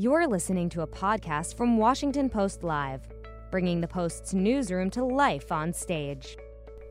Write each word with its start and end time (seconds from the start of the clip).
You're 0.00 0.28
listening 0.28 0.68
to 0.68 0.82
a 0.82 0.86
podcast 0.86 1.56
from 1.56 1.76
Washington 1.76 2.30
Post 2.30 2.62
Live, 2.62 3.08
bringing 3.50 3.80
the 3.80 3.88
Post's 3.88 4.32
newsroom 4.32 4.90
to 4.90 5.02
life 5.02 5.50
on 5.50 5.72
stage. 5.72 6.36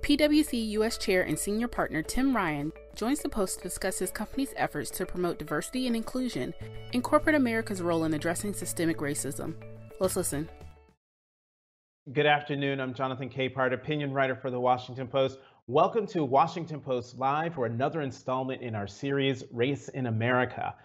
PwC 0.01 0.71
U.S. 0.71 0.97
Chair 0.97 1.23
and 1.23 1.39
Senior 1.39 1.69
Partner 1.69 2.01
Tim 2.03 2.35
Ryan 2.35 2.73
joins 2.95 3.21
the 3.21 3.29
Post 3.29 3.59
to 3.59 3.63
discuss 3.63 3.97
his 3.97 4.11
company's 4.11 4.53
efforts 4.57 4.91
to 4.91 5.05
promote 5.05 5.39
diversity 5.39 5.87
and 5.87 5.95
inclusion 5.95 6.53
and 6.91 7.01
corporate 7.01 7.37
America's 7.37 7.81
role 7.81 8.03
in 8.03 8.13
addressing 8.13 8.53
systemic 8.53 8.97
racism. 8.97 9.55
Let's 10.01 10.17
listen. 10.17 10.49
Good 12.11 12.25
afternoon. 12.25 12.81
I'm 12.81 12.93
Jonathan 12.93 13.29
Capehart, 13.29 13.71
opinion 13.71 14.11
writer 14.11 14.35
for 14.35 14.51
the 14.51 14.59
Washington 14.59 15.07
Post. 15.07 15.39
Welcome 15.67 16.07
to 16.07 16.25
Washington 16.25 16.81
Post 16.81 17.17
Live 17.17 17.53
for 17.55 17.67
another 17.67 18.01
installment 18.01 18.61
in 18.61 18.75
our 18.75 18.85
series, 18.85 19.45
Race 19.53 19.87
in 19.87 20.07
America. 20.07 20.75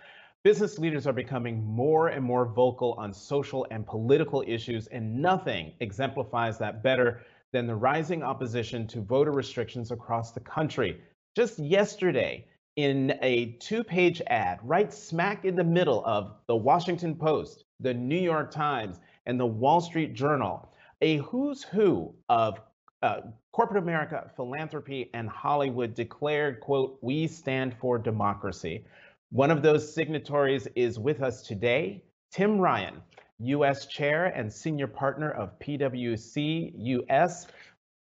Business 0.45 0.77
leaders 0.77 1.07
are 1.07 1.13
becoming 1.13 1.65
more 1.65 2.09
and 2.09 2.25
more 2.25 2.45
vocal 2.45 2.95
on 2.95 3.15
social 3.15 3.65
and 3.71 3.87
political 3.87 4.43
issues, 4.45 4.89
and 4.89 5.23
nothing 5.23 5.73
exemplifies 5.79 6.59
that 6.59 6.83
better 6.83 7.21
than 7.53 7.69
the 7.69 7.77
rising 7.77 8.25
opposition 8.25 8.89
to 8.89 9.01
voter 9.03 9.31
restrictions 9.31 9.93
across 9.93 10.33
the 10.33 10.41
country. 10.41 11.01
Just 11.37 11.61
yesterday, 11.61 12.45
in 12.75 13.17
a 13.23 13.53
two 13.61 13.85
page 13.85 14.21
ad, 14.27 14.59
right 14.65 14.93
smack 14.93 15.45
in 15.45 15.55
the 15.55 15.63
middle 15.63 16.05
of 16.05 16.35
the 16.49 16.57
Washington 16.57 17.15
Post, 17.15 17.65
the 17.79 17.95
New 17.95 18.19
York 18.19 18.51
Times, 18.51 18.99
and 19.27 19.39
the 19.39 19.47
Wall 19.47 19.81
Street 19.81 20.13
Journal, 20.13 20.69
a 21.03 21.19
who's 21.19 21.63
who 21.63 22.13
of 22.29 22.61
uh, 23.03 23.21
corporate 23.53 23.83
America, 23.83 24.29
philanthropy, 24.35 25.09
and 25.15 25.29
Hollywood 25.29 25.95
declared, 25.95 26.61
quote, 26.61 26.99
we 27.01 27.29
stand 27.29 27.77
for 27.81 27.97
democracy. 27.97 28.85
One 29.33 29.51
of 29.51 29.63
those 29.63 29.95
signatories 29.95 30.69
is 30.75 30.99
with 30.99 31.23
us 31.23 31.41
today, 31.41 32.05
Tim 32.33 32.59
Ryan, 32.59 33.01
U.S. 33.39 33.87
Chair 33.87 34.27
and 34.27 34.53
Senior 34.53 34.87
Partner 34.87 35.31
of 35.31 35.59
PwC 35.59 36.73
US. 36.77 37.47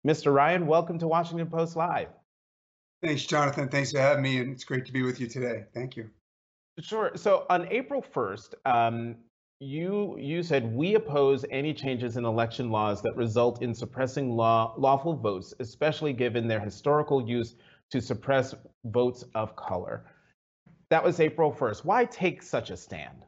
Mr. 0.05 0.31
Ryan, 0.31 0.67
welcome 0.67 0.99
to 0.99 1.07
Washington 1.07 1.47
Post 1.47 1.75
Live. 1.75 2.09
Thanks, 3.03 3.25
Jonathan. 3.25 3.69
Thanks 3.69 3.91
for 3.91 3.97
having 3.97 4.21
me, 4.21 4.37
and 4.37 4.51
it's 4.51 4.63
great 4.63 4.85
to 4.85 4.93
be 4.93 5.01
with 5.01 5.19
you 5.19 5.25
today. 5.25 5.63
Thank 5.73 5.97
you. 5.97 6.11
Sure. 6.79 7.11
So 7.15 7.47
on 7.49 7.67
April 7.69 8.05
1st, 8.13 8.53
um, 8.65 9.15
you 9.59 10.15
you 10.19 10.43
said 10.43 10.75
we 10.75 10.93
oppose 10.93 11.43
any 11.49 11.73
changes 11.73 12.17
in 12.17 12.25
election 12.25 12.69
laws 12.69 13.01
that 13.01 13.15
result 13.15 13.63
in 13.63 13.73
suppressing 13.73 14.29
law, 14.35 14.75
lawful 14.77 15.15
votes, 15.15 15.55
especially 15.59 16.13
given 16.13 16.47
their 16.47 16.59
historical 16.59 17.27
use 17.27 17.55
to 17.89 17.99
suppress 17.99 18.53
votes 18.83 19.25
of 19.33 19.55
color. 19.55 20.05
That 20.89 21.03
was 21.03 21.19
April 21.19 21.51
1st. 21.51 21.85
Why 21.85 22.05
take 22.05 22.43
such 22.43 22.69
a 22.69 22.77
stand? 22.77 23.25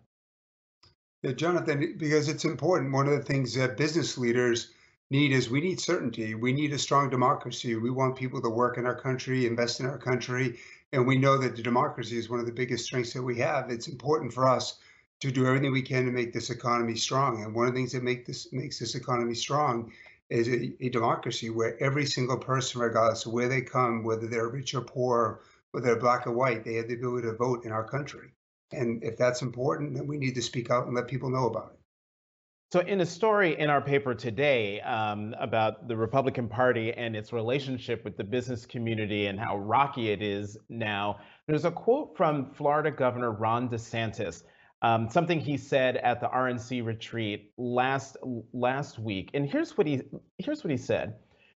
Yeah, 1.23 1.31
Jonathan, 1.31 1.95
because 1.97 2.29
it's 2.29 2.45
important. 2.45 2.93
One 2.93 3.07
of 3.07 3.13
the 3.13 3.23
things 3.23 3.55
that 3.55 3.77
business 3.77 4.17
leaders 4.17 4.71
need 5.09 5.31
is 5.31 5.49
we 5.49 5.61
need 5.61 5.79
certainty. 5.79 6.35
We 6.35 6.53
need 6.53 6.73
a 6.73 6.77
strong 6.77 7.09
democracy. 7.09 7.75
We 7.75 7.89
want 7.89 8.15
people 8.15 8.41
to 8.41 8.49
work 8.49 8.77
in 8.77 8.85
our 8.85 8.99
country, 8.99 9.47
invest 9.47 9.79
in 9.79 9.87
our 9.87 9.97
country, 9.97 10.59
and 10.93 11.07
we 11.07 11.17
know 11.17 11.37
that 11.37 11.55
the 11.55 11.63
democracy 11.63 12.17
is 12.17 12.29
one 12.29 12.39
of 12.39 12.45
the 12.45 12.51
biggest 12.51 12.85
strengths 12.85 13.13
that 13.13 13.23
we 13.23 13.37
have. 13.39 13.71
It's 13.71 13.87
important 13.87 14.33
for 14.33 14.47
us 14.47 14.77
to 15.21 15.31
do 15.31 15.47
everything 15.47 15.71
we 15.71 15.81
can 15.81 16.05
to 16.05 16.11
make 16.11 16.33
this 16.33 16.51
economy 16.51 16.95
strong. 16.95 17.43
And 17.43 17.55
one 17.55 17.67
of 17.67 17.73
the 17.73 17.79
things 17.79 17.93
that 17.93 18.03
make 18.03 18.25
this 18.25 18.53
makes 18.53 18.77
this 18.77 18.93
economy 18.93 19.33
strong 19.33 19.91
is 20.29 20.47
a, 20.47 20.73
a 20.79 20.89
democracy 20.89 21.49
where 21.49 21.81
every 21.81 22.05
single 22.05 22.37
person, 22.37 22.81
regardless 22.81 23.25
of 23.25 23.33
where 23.33 23.47
they 23.47 23.61
come, 23.61 24.03
whether 24.03 24.27
they're 24.27 24.49
rich 24.49 24.75
or 24.75 24.81
poor, 24.81 25.41
whether 25.71 25.87
they're 25.87 25.99
black 25.99 26.27
or 26.27 26.31
white, 26.31 26.63
they 26.63 26.75
have 26.75 26.87
the 26.87 26.95
ability 26.95 27.27
to 27.27 27.35
vote 27.35 27.65
in 27.65 27.71
our 27.71 27.83
country. 27.83 28.29
And 28.71 29.03
if 29.03 29.17
that's 29.17 29.41
important, 29.41 29.95
then 29.95 30.07
we 30.07 30.17
need 30.17 30.35
to 30.35 30.41
speak 30.41 30.69
out 30.69 30.85
and 30.85 30.95
let 30.95 31.07
people 31.07 31.29
know 31.29 31.47
about 31.47 31.71
it. 31.73 31.79
So, 32.73 32.81
in 32.81 32.99
a 32.99 33.05
story 33.05 33.57
in 33.57 33.69
our 33.69 33.79
paper 33.79 34.13
today 34.13 34.81
um, 34.81 35.33
about 35.39 35.87
the 35.87 35.95
Republican 35.95 36.49
Party 36.49 36.91
and 36.91 37.15
its 37.15 37.31
relationship 37.31 38.03
with 38.03 38.17
the 38.17 38.25
business 38.25 38.65
community 38.65 39.27
and 39.27 39.39
how 39.39 39.57
rocky 39.57 40.09
it 40.09 40.21
is 40.21 40.57
now, 40.67 41.21
there's 41.47 41.63
a 41.63 41.71
quote 41.71 42.17
from 42.17 42.51
Florida 42.51 42.91
Governor 42.91 43.31
Ron 43.31 43.69
DeSantis, 43.69 44.43
um, 44.81 45.09
something 45.09 45.39
he 45.39 45.55
said 45.55 45.95
at 45.95 46.19
the 46.19 46.27
RNC 46.27 46.85
retreat 46.85 47.53
last 47.57 48.17
last 48.51 48.99
week. 48.99 49.31
And 49.33 49.49
here's 49.49 49.77
what 49.77 49.87
he 49.87 50.01
here's 50.37 50.61
what 50.61 50.71
he 50.71 50.77
said 50.77 51.15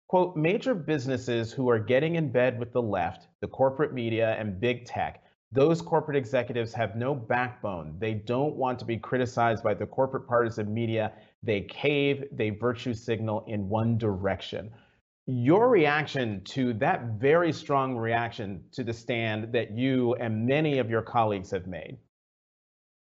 quote, 0.09 0.35
major 0.35 0.73
businesses 0.73 1.53
who 1.53 1.69
are 1.69 1.77
getting 1.77 2.15
in 2.15 2.31
bed 2.31 2.59
with 2.59 2.73
the 2.73 2.81
left, 2.81 3.27
the 3.41 3.47
corporate 3.47 3.93
media, 3.93 4.35
and 4.39 4.59
big 4.59 4.83
tech, 4.83 5.23
those 5.51 5.83
corporate 5.83 6.17
executives 6.17 6.73
have 6.73 6.95
no 6.95 7.13
backbone. 7.13 7.95
They 7.99 8.15
don't 8.15 8.55
want 8.55 8.79
to 8.79 8.85
be 8.85 8.97
criticized 8.97 9.63
by 9.63 9.75
the 9.75 9.85
corporate 9.85 10.27
partisan 10.27 10.73
media. 10.73 11.13
They 11.43 11.61
cave, 11.61 12.25
they 12.31 12.49
virtue 12.49 12.93
signal 12.93 13.45
in 13.47 13.69
one 13.69 13.99
direction. 13.99 14.71
Your 15.27 15.69
reaction 15.69 16.41
to 16.45 16.73
that 16.73 17.03
very 17.19 17.53
strong 17.53 17.95
reaction 17.95 18.63
to 18.71 18.83
the 18.83 18.93
stand 18.93 19.53
that 19.53 19.77
you 19.77 20.15
and 20.15 20.45
many 20.45 20.79
of 20.79 20.89
your 20.89 21.03
colleagues 21.03 21.51
have 21.51 21.67
made. 21.67 21.97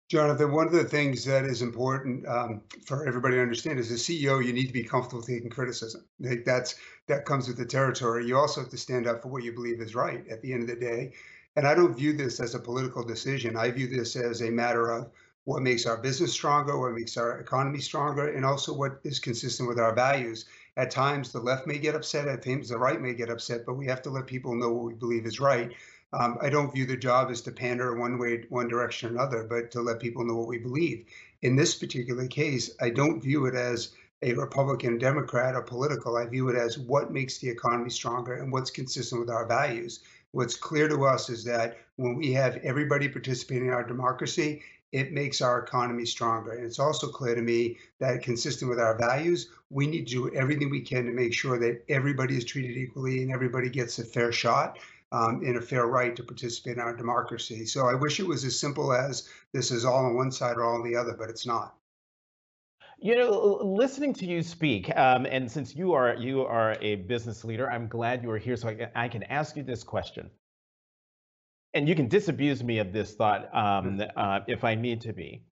Jonathan, 0.08 0.52
one 0.52 0.66
of 0.66 0.72
the 0.72 0.84
things 0.84 1.26
that 1.26 1.44
is 1.44 1.60
important 1.60 2.26
um, 2.26 2.62
for 2.86 3.06
everybody 3.06 3.34
to 3.34 3.42
understand 3.42 3.78
is 3.78 3.90
as 3.90 4.08
a 4.08 4.12
CEO, 4.12 4.42
you 4.42 4.54
need 4.54 4.66
to 4.66 4.72
be 4.72 4.82
comfortable 4.82 5.22
taking 5.22 5.50
criticism. 5.50 6.02
Like 6.18 6.46
that's 6.46 6.76
that 7.08 7.26
comes 7.26 7.46
with 7.46 7.58
the 7.58 7.66
territory. 7.66 8.26
You 8.26 8.38
also 8.38 8.62
have 8.62 8.70
to 8.70 8.78
stand 8.78 9.06
up 9.06 9.22
for 9.22 9.28
what 9.28 9.44
you 9.44 9.52
believe 9.52 9.82
is 9.82 9.94
right 9.94 10.26
at 10.28 10.40
the 10.40 10.54
end 10.54 10.62
of 10.62 10.68
the 10.68 10.76
day. 10.76 11.12
And 11.56 11.66
I 11.66 11.74
don't 11.74 11.94
view 11.94 12.14
this 12.14 12.40
as 12.40 12.54
a 12.54 12.58
political 12.58 13.04
decision. 13.04 13.56
I 13.56 13.70
view 13.70 13.86
this 13.86 14.16
as 14.16 14.40
a 14.40 14.50
matter 14.50 14.90
of 14.90 15.10
what 15.44 15.62
makes 15.62 15.84
our 15.84 15.98
business 15.98 16.32
stronger, 16.32 16.78
what 16.78 16.92
makes 16.92 17.18
our 17.18 17.40
economy 17.40 17.80
stronger, 17.80 18.28
and 18.28 18.46
also 18.46 18.72
what 18.72 19.00
is 19.04 19.18
consistent 19.18 19.68
with 19.68 19.78
our 19.78 19.94
values. 19.94 20.46
At 20.76 20.90
times, 20.90 21.32
the 21.32 21.40
left 21.40 21.66
may 21.66 21.78
get 21.78 21.94
upset, 21.94 22.28
at 22.28 22.42
times, 22.42 22.68
the 22.68 22.78
right 22.78 23.00
may 23.00 23.12
get 23.12 23.30
upset, 23.30 23.66
but 23.66 23.74
we 23.74 23.86
have 23.86 24.02
to 24.02 24.10
let 24.10 24.26
people 24.26 24.54
know 24.54 24.72
what 24.72 24.84
we 24.84 24.94
believe 24.94 25.26
is 25.26 25.40
right. 25.40 25.72
Um, 26.12 26.38
I 26.40 26.48
don't 26.48 26.72
view 26.72 26.86
the 26.86 26.96
job 26.96 27.30
as 27.30 27.42
to 27.42 27.52
pander 27.52 27.94
one 27.94 28.18
way, 28.18 28.44
one 28.48 28.68
direction 28.68 29.10
or 29.10 29.12
another, 29.12 29.44
but 29.44 29.70
to 29.72 29.82
let 29.82 30.00
people 30.00 30.24
know 30.24 30.36
what 30.36 30.48
we 30.48 30.58
believe. 30.58 31.04
In 31.42 31.54
this 31.54 31.74
particular 31.74 32.26
case, 32.26 32.70
I 32.80 32.90
don't 32.90 33.20
view 33.20 33.46
it 33.46 33.54
as 33.54 33.92
a 34.22 34.32
Republican, 34.32 34.98
Democrat, 34.98 35.54
or 35.54 35.62
political. 35.62 36.16
I 36.16 36.26
view 36.26 36.48
it 36.48 36.56
as 36.56 36.78
what 36.78 37.12
makes 37.12 37.38
the 37.38 37.50
economy 37.50 37.90
stronger 37.90 38.34
and 38.34 38.50
what's 38.50 38.70
consistent 38.70 39.20
with 39.20 39.30
our 39.30 39.46
values. 39.46 40.00
What's 40.32 40.56
clear 40.56 40.88
to 40.88 41.04
us 41.04 41.28
is 41.28 41.44
that 41.44 41.78
when 41.96 42.16
we 42.16 42.32
have 42.32 42.56
everybody 42.56 43.08
participating 43.08 43.68
in 43.68 43.74
our 43.74 43.84
democracy, 43.84 44.62
it 44.92 45.12
makes 45.12 45.42
our 45.42 45.58
economy 45.58 46.06
stronger. 46.06 46.52
And 46.52 46.64
it's 46.64 46.78
also 46.78 47.08
clear 47.08 47.34
to 47.34 47.42
me 47.42 47.76
that, 48.00 48.22
consistent 48.22 48.70
with 48.70 48.80
our 48.80 48.96
values, 48.96 49.50
we 49.70 49.86
need 49.86 50.06
to 50.08 50.14
do 50.14 50.34
everything 50.34 50.70
we 50.70 50.80
can 50.80 51.04
to 51.04 51.12
make 51.12 51.34
sure 51.34 51.58
that 51.58 51.84
everybody 51.90 52.36
is 52.36 52.44
treated 52.44 52.76
equally 52.78 53.22
and 53.22 53.30
everybody 53.30 53.68
gets 53.68 53.98
a 53.98 54.04
fair 54.04 54.32
shot 54.32 54.78
um, 55.12 55.42
in 55.42 55.56
a 55.56 55.60
fair 55.60 55.86
right 55.86 56.14
to 56.16 56.22
participate 56.22 56.76
in 56.76 56.82
our 56.82 56.94
democracy. 56.94 57.64
So 57.66 57.86
I 57.86 57.94
wish 57.94 58.20
it 58.20 58.26
was 58.26 58.44
as 58.44 58.58
simple 58.58 58.92
as 58.92 59.28
this 59.52 59.70
is 59.70 59.84
all 59.84 60.04
on 60.06 60.14
one 60.14 60.30
side 60.30 60.56
or 60.56 60.64
all 60.64 60.74
on 60.74 60.84
the 60.84 60.96
other, 60.96 61.14
but 61.14 61.30
it's 61.30 61.46
not. 61.46 61.74
You 63.00 63.16
know, 63.16 63.60
listening 63.62 64.12
to 64.14 64.26
you 64.26 64.42
speak, 64.42 64.94
um, 64.96 65.24
and 65.24 65.50
since 65.50 65.76
you 65.76 65.92
are 65.92 66.16
you 66.16 66.42
are 66.42 66.76
a 66.80 66.96
business 66.96 67.44
leader, 67.44 67.70
I'm 67.70 67.86
glad 67.86 68.24
you 68.24 68.30
are 68.32 68.38
here 68.38 68.56
so 68.56 68.68
I 68.68 68.74
can, 68.74 68.88
I 68.96 69.06
can 69.06 69.22
ask 69.24 69.56
you 69.56 69.62
this 69.62 69.84
question, 69.84 70.28
and 71.74 71.88
you 71.88 71.94
can 71.94 72.08
disabuse 72.08 72.64
me 72.64 72.80
of 72.80 72.92
this 72.92 73.14
thought 73.14 73.54
um, 73.54 74.02
uh, 74.16 74.40
if 74.48 74.64
I 74.64 74.74
need 74.74 75.00
to 75.02 75.12
be. 75.12 75.44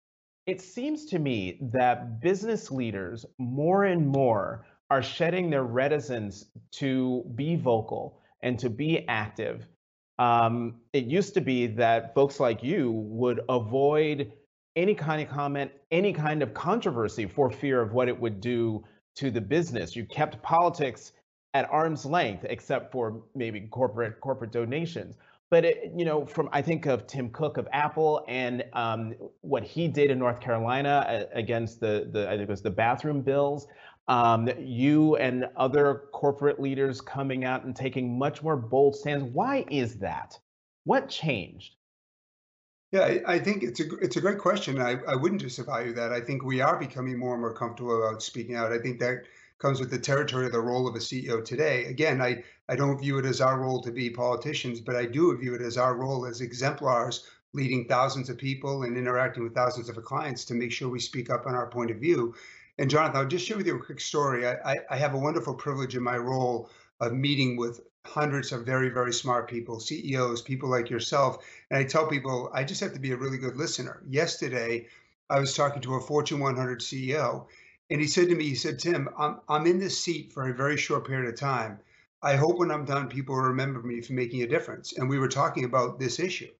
It 0.46 0.60
seems 0.60 1.06
to 1.06 1.20
me 1.20 1.58
that 1.72 2.20
business 2.20 2.72
leaders 2.72 3.24
more 3.38 3.84
and 3.84 4.08
more 4.08 4.66
are 4.90 5.02
shedding 5.02 5.48
their 5.48 5.64
reticence 5.64 6.46
to 6.72 7.24
be 7.36 7.54
vocal 7.54 8.20
and 8.42 8.58
to 8.58 8.70
be 8.70 9.06
active. 9.08 9.66
Um, 10.18 10.76
it 10.92 11.04
used 11.04 11.34
to 11.34 11.40
be 11.40 11.66
that 11.68 12.14
folks 12.14 12.40
like 12.40 12.62
you 12.62 12.90
would 12.90 13.40
avoid 13.48 14.32
any 14.76 14.94
kind 14.94 15.22
of 15.22 15.28
comment, 15.28 15.70
any 15.90 16.12
kind 16.12 16.42
of 16.42 16.54
controversy 16.54 17.26
for 17.26 17.50
fear 17.50 17.80
of 17.80 17.92
what 17.92 18.08
it 18.08 18.18
would 18.18 18.40
do 18.40 18.84
to 19.16 19.30
the 19.30 19.40
business. 19.40 19.96
You 19.96 20.04
kept 20.04 20.42
politics 20.42 21.12
at 21.54 21.68
arm's 21.70 22.04
length, 22.04 22.44
except 22.48 22.92
for 22.92 23.22
maybe 23.34 23.60
corporate 23.62 24.20
corporate 24.20 24.52
donations. 24.52 25.16
But 25.48 25.64
it, 25.64 25.92
you 25.96 26.04
know, 26.04 26.26
from 26.26 26.48
I 26.52 26.60
think 26.60 26.86
of 26.86 27.06
Tim 27.06 27.30
Cook 27.30 27.56
of 27.56 27.68
Apple 27.72 28.24
and 28.28 28.64
um, 28.72 29.14
what 29.40 29.62
he 29.62 29.88
did 29.88 30.10
in 30.10 30.18
North 30.18 30.40
Carolina 30.40 31.06
uh, 31.08 31.24
against 31.32 31.80
the 31.80 32.08
the 32.12 32.26
I 32.26 32.32
think 32.32 32.42
it 32.42 32.48
was 32.48 32.62
the 32.62 32.70
bathroom 32.70 33.22
bills 33.22 33.68
um, 34.08 34.48
you 34.58 35.16
and 35.16 35.48
other 35.56 36.04
corporate 36.12 36.60
leaders 36.60 37.00
coming 37.00 37.44
out 37.44 37.64
and 37.64 37.74
taking 37.74 38.18
much 38.18 38.42
more 38.42 38.56
bold 38.56 38.96
stands. 38.96 39.24
Why 39.24 39.64
is 39.70 39.96
that? 39.96 40.38
What 40.84 41.08
changed? 41.08 41.74
Yeah, 42.92 43.18
I 43.26 43.40
think 43.40 43.64
it's 43.64 43.80
a 43.80 43.96
it's 43.96 44.16
a 44.16 44.20
great 44.20 44.38
question. 44.38 44.80
I, 44.80 44.98
I 45.08 45.16
wouldn't 45.16 45.42
disavow 45.42 45.92
that. 45.92 46.12
I 46.12 46.20
think 46.20 46.44
we 46.44 46.60
are 46.60 46.78
becoming 46.78 47.18
more 47.18 47.32
and 47.32 47.40
more 47.40 47.52
comfortable 47.52 48.06
about 48.06 48.22
speaking 48.22 48.54
out. 48.54 48.72
I 48.72 48.78
think 48.78 49.00
that 49.00 49.24
comes 49.58 49.80
with 49.80 49.90
the 49.90 49.98
territory 49.98 50.46
of 50.46 50.52
the 50.52 50.60
role 50.60 50.86
of 50.86 50.94
a 50.94 50.98
CEO 50.98 51.44
today. 51.44 51.86
Again, 51.86 52.20
I, 52.20 52.44
I 52.68 52.76
don't 52.76 52.98
view 52.98 53.18
it 53.18 53.24
as 53.24 53.40
our 53.40 53.58
role 53.58 53.82
to 53.82 53.90
be 53.90 54.10
politicians, 54.10 54.80
but 54.80 54.96
I 54.96 55.06
do 55.06 55.36
view 55.36 55.54
it 55.54 55.62
as 55.62 55.78
our 55.78 55.96
role 55.96 56.26
as 56.26 56.40
exemplars 56.40 57.26
leading 57.52 57.86
thousands 57.86 58.28
of 58.28 58.36
people 58.36 58.82
and 58.82 58.98
interacting 58.98 59.42
with 59.42 59.54
thousands 59.54 59.88
of 59.88 59.96
clients 60.04 60.44
to 60.44 60.54
make 60.54 60.70
sure 60.70 60.90
we 60.90 61.00
speak 61.00 61.30
up 61.30 61.46
on 61.46 61.54
our 61.54 61.66
point 61.66 61.90
of 61.90 61.96
view. 61.96 62.34
And 62.78 62.90
Jonathan, 62.90 63.16
I'll 63.16 63.26
just 63.26 63.46
share 63.46 63.56
with 63.56 63.66
you 63.66 63.76
a 63.76 63.84
quick 63.84 64.00
story. 64.00 64.46
I, 64.46 64.76
I, 64.90 64.96
have 64.96 65.14
a 65.14 65.18
wonderful 65.18 65.54
privilege 65.54 65.96
in 65.96 66.02
my 66.02 66.18
role 66.18 66.68
of 67.00 67.14
meeting 67.14 67.56
with 67.56 67.80
hundreds 68.04 68.52
of 68.52 68.66
very, 68.66 68.90
very 68.90 69.14
smart 69.14 69.48
people, 69.48 69.80
CEOs, 69.80 70.42
people 70.42 70.68
like 70.68 70.90
yourself. 70.90 71.38
And 71.70 71.78
I 71.78 71.84
tell 71.84 72.06
people, 72.06 72.50
I 72.52 72.64
just 72.64 72.82
have 72.82 72.92
to 72.92 73.00
be 73.00 73.12
a 73.12 73.16
really 73.16 73.38
good 73.38 73.56
listener. 73.56 74.02
Yesterday, 74.06 74.88
I 75.30 75.40
was 75.40 75.54
talking 75.54 75.82
to 75.82 75.94
a 75.94 76.00
Fortune 76.00 76.38
100 76.38 76.80
CEO, 76.80 77.46
and 77.90 78.00
he 78.00 78.06
said 78.06 78.28
to 78.28 78.34
me, 78.34 78.44
he 78.44 78.54
said, 78.54 78.78
Tim, 78.78 79.08
I'm, 79.18 79.40
I'm 79.48 79.66
in 79.66 79.78
this 79.78 79.98
seat 79.98 80.32
for 80.32 80.48
a 80.48 80.54
very 80.54 80.76
short 80.76 81.06
period 81.06 81.32
of 81.32 81.38
time. 81.38 81.80
I 82.22 82.36
hope 82.36 82.58
when 82.58 82.70
I'm 82.70 82.84
done, 82.84 83.08
people 83.08 83.36
remember 83.36 83.80
me 83.80 84.00
for 84.02 84.12
making 84.12 84.42
a 84.42 84.46
difference. 84.46 84.96
And 84.96 85.08
we 85.08 85.18
were 85.18 85.28
talking 85.28 85.64
about 85.64 85.98
this 85.98 86.18
issue. 86.18 86.50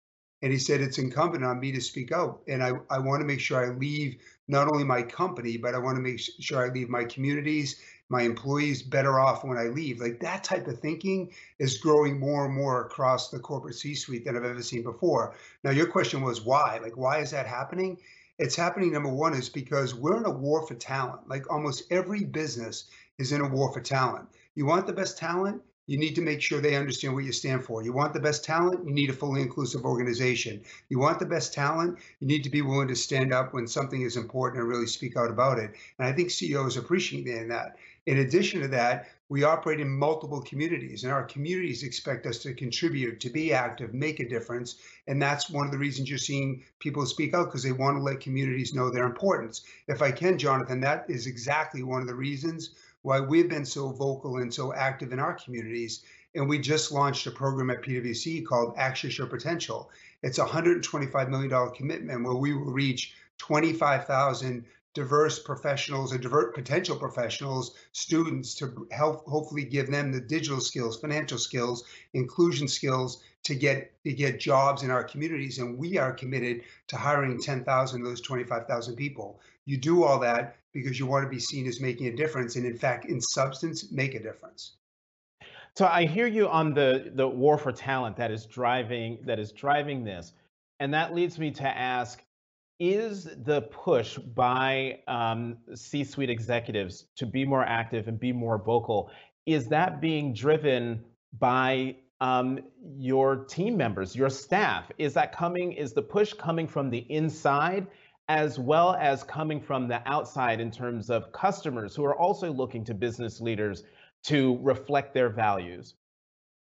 And 0.43 0.53
he 0.53 0.59
said, 0.59 0.81
it's 0.81 0.99
incumbent 0.99 1.45
on 1.45 1.61
me 1.61 1.73
to 1.73 1.81
speak 1.81 2.13
out. 2.13 2.43
And 2.47 2.63
I, 2.63 2.73
I 2.91 2.99
want 2.99 3.21
to 3.21 3.27
make 3.27 3.41
sure 3.41 3.65
I 3.65 3.75
leave 3.75 4.17
not 4.49 4.69
only 4.69 4.85
my 4.85 5.03
company, 5.03 5.57
but 5.57 5.75
I 5.75 5.79
want 5.79 5.97
to 5.97 6.03
make 6.03 6.21
sure 6.21 6.65
I 6.65 6.69
leave 6.69 6.89
my 6.89 7.05
communities, 7.05 7.81
my 8.09 8.23
employees 8.23 8.83
better 8.83 9.19
off 9.19 9.45
when 9.45 9.57
I 9.57 9.65
leave. 9.65 10.01
Like 10.01 10.21
that 10.21 10.45
type 10.45 10.67
of 10.69 10.79
thinking 10.79 11.33
is 11.59 11.79
growing 11.79 12.21
more 12.21 12.45
and 12.45 12.55
more 12.55 12.85
across 12.85 13.31
the 13.31 13.39
corporate 13.39 13.75
C 13.75 13.95
suite 13.95 14.25
than 14.25 14.37
I've 14.37 14.45
ever 14.45 14.63
seen 14.63 14.83
before. 14.83 15.35
Now, 15.65 15.71
your 15.71 15.87
question 15.87 16.23
was 16.23 16.43
why? 16.43 16.81
Like, 16.83 16.97
why 16.97 17.19
is 17.19 17.31
that 17.31 17.47
happening? 17.47 17.99
It's 18.39 18.55
happening, 18.55 18.93
number 18.93 19.09
one, 19.09 19.33
is 19.33 19.49
because 19.49 19.95
we're 19.95 20.19
in 20.19 20.27
a 20.27 20.31
war 20.31 20.67
for 20.67 20.75
talent. 20.75 21.29
Like 21.29 21.51
almost 21.51 21.91
every 21.91 22.25
business 22.25 22.85
is 23.19 23.33
in 23.33 23.41
a 23.41 23.49
war 23.49 23.73
for 23.73 23.81
talent. 23.81 24.29
You 24.55 24.67
want 24.67 24.87
the 24.87 24.93
best 24.93 25.17
talent? 25.17 25.63
You 25.87 25.99
need 25.99 26.15
to 26.17 26.21
make 26.21 26.43
sure 26.43 26.61
they 26.61 26.75
understand 26.75 27.15
what 27.15 27.25
you 27.25 27.33
stand 27.33 27.65
for. 27.65 27.83
You 27.83 27.93
want 27.93 28.13
the 28.13 28.21
best 28.21 28.45
talent? 28.45 28.85
You 28.85 28.93
need 28.93 29.11
a 29.11 29.13
fully 29.13 29.41
inclusive 29.41 29.85
organization. 29.85 30.63
You 30.89 30.99
want 30.99 31.21
the 31.21 31.27
best 31.27 31.55
talent? 31.55 31.99
You 32.21 32.27
need 32.27 32.43
to 32.43 32.51
be 32.51 32.63
willing 32.63 32.89
to 32.89 32.97
stand 32.97 33.33
up 33.33 33.55
when 33.55 33.69
something 33.69 34.03
is 34.03 34.17
important 34.17 34.61
and 34.61 34.69
really 34.69 34.89
speak 34.89 35.17
out 35.17 35.31
about 35.31 35.59
it. 35.59 35.75
And 35.99 36.09
I 36.09 36.13
think 36.13 36.31
CEOs 36.31 36.77
appreciate 36.77 37.25
that. 37.49 37.77
In 38.07 38.19
addition 38.19 38.61
to 38.61 38.69
that, 38.69 39.09
we 39.29 39.43
operate 39.43 39.81
in 39.81 39.89
multiple 39.89 40.41
communities, 40.41 41.03
and 41.03 41.13
our 41.13 41.25
communities 41.25 41.83
expect 41.83 42.27
us 42.27 42.39
to 42.39 42.55
contribute, 42.55 43.19
to 43.19 43.31
be 43.31 43.53
active, 43.53 43.93
make 43.93 44.21
a 44.21 44.29
difference. 44.29 44.77
And 45.09 45.21
that's 45.21 45.51
one 45.51 45.67
of 45.67 45.73
the 45.73 45.79
reasons 45.79 46.09
you're 46.09 46.19
seeing 46.19 46.63
people 46.79 47.05
speak 47.07 47.35
out 47.35 47.47
because 47.47 47.65
they 47.65 47.73
want 47.73 47.97
to 47.97 48.03
let 48.03 48.21
communities 48.21 48.75
know 48.75 48.91
their 48.91 49.07
importance. 49.07 49.63
If 49.89 50.03
I 50.03 50.13
can, 50.13 50.39
Jonathan, 50.39 50.81
that 50.81 51.07
is 51.09 51.27
exactly 51.27 51.83
one 51.83 52.01
of 52.01 52.07
the 52.07 52.15
reasons 52.15 52.71
why 53.07 53.21
we've 53.21 53.49
been 53.49 53.65
so 53.65 53.91
vocal 53.91 54.39
and 54.39 54.53
so 54.53 54.75
active 54.75 55.13
in 55.13 55.21
our 55.21 55.35
communities. 55.35 56.03
And 56.35 56.49
we 56.49 56.59
just 56.59 56.91
launched 56.91 57.25
a 57.29 57.31
program 57.31 57.71
at 57.71 57.81
PwC 57.81 58.45
called 58.45 58.75
Access 58.77 59.17
Your 59.17 59.29
Potential. 59.29 59.93
It's 60.25 60.39
a 60.39 60.45
$125 60.45 61.29
million 61.29 61.71
commitment 61.71 62.25
where 62.25 62.35
we 62.35 62.53
will 62.53 62.73
reach 62.73 63.15
25,000 63.39 64.65
diverse 64.93 65.39
professionals 65.39 66.11
and 66.11 66.21
divert 66.21 66.53
potential 66.53 66.97
professionals, 66.97 67.77
students 67.93 68.57
to 68.57 68.89
help 68.91 69.25
hopefully 69.27 69.65
give 69.65 69.89
them 69.89 70.11
the 70.11 70.21
digital 70.21 70.61
skills, 70.61 70.99
financial 70.99 71.39
skills, 71.39 71.85
inclusion 72.15 72.67
skills 72.67 73.23
to 73.45 73.55
get 73.55 73.93
to 74.03 74.13
get 74.13 74.41
jobs 74.41 74.83
in 74.83 74.91
our 74.91 75.05
communities. 75.05 75.59
And 75.59 75.79
we 75.79 75.97
are 75.97 76.13
committed 76.13 76.63
to 76.89 76.97
hiring 76.97 77.41
10,000 77.41 78.01
of 78.01 78.07
those 78.07 78.21
25,000 78.21 78.97
people. 78.97 79.39
You 79.67 79.77
do 79.77 80.05
all 80.05 80.19
that 80.21 80.57
because 80.73 80.99
you 80.99 81.07
want 81.07 81.25
to 81.25 81.29
be 81.29 81.41
seen 81.41 81.67
as 81.67 81.81
making 81.81 82.07
a 82.07 82.17
difference 82.17 82.57
and 82.57 82.65
in 82.65 82.77
fact 82.77 83.07
in 83.07 83.21
substance 83.21 83.91
make 83.91 84.15
a 84.15 84.23
difference. 84.23 84.77
So 85.77 85.87
i 85.87 86.07
hear 86.07 86.27
you 86.27 86.49
on 86.49 86.73
the 86.73 87.13
the 87.15 87.29
war 87.29 87.59
for 87.59 87.73
talent 87.73 88.17
that 88.17 88.31
is 88.31 88.47
driving 88.47 89.19
that 89.25 89.39
is 89.39 89.53
driving 89.53 90.05
this. 90.05 90.33
And 90.79 90.93
that 90.95 91.15
leads 91.15 91.39
me 91.39 91.51
to 91.53 91.67
ask 91.67 92.23
is 92.79 93.25
the 93.45 93.63
push 93.63 94.19
by 94.19 95.01
um, 95.09 95.57
c-suite 95.75 96.29
executives 96.29 97.07
to 97.17 97.25
be 97.25 97.45
more 97.45 97.65
active 97.65 98.07
and 98.07 98.21
be 98.21 98.33
more 98.33 98.59
vocal 98.59 99.11
is 99.47 99.67
that 99.69 100.01
being 100.01 100.35
driven 100.35 101.03
by 101.39 101.97
um, 102.21 102.59
your 102.99 103.37
team 103.37 103.77
members 103.77 104.15
your 104.15 104.31
staff? 104.31 104.91
Is 104.99 105.15
that 105.15 105.33
coming 105.33 105.73
is 105.73 105.93
the 105.93 106.03
push 106.03 106.33
coming 106.33 106.67
from 106.67 106.91
the 106.91 107.07
inside 107.11 107.87
as 108.29 108.59
well 108.59 108.95
as 108.95 109.23
coming 109.23 109.61
from 109.61 109.87
the 109.87 110.03
outside 110.07 110.61
in 110.61 110.71
terms 110.71 111.11
of 111.11 111.33
customers 111.33 111.95
who 111.95 112.05
are 112.05 112.17
also 112.17 112.53
looking 112.53 112.85
to 112.85 112.95
business 112.95 113.41
leaders 113.41 113.85
to 114.25 114.59
reflect 114.63 115.15
their 115.15 115.29
values? 115.29 115.95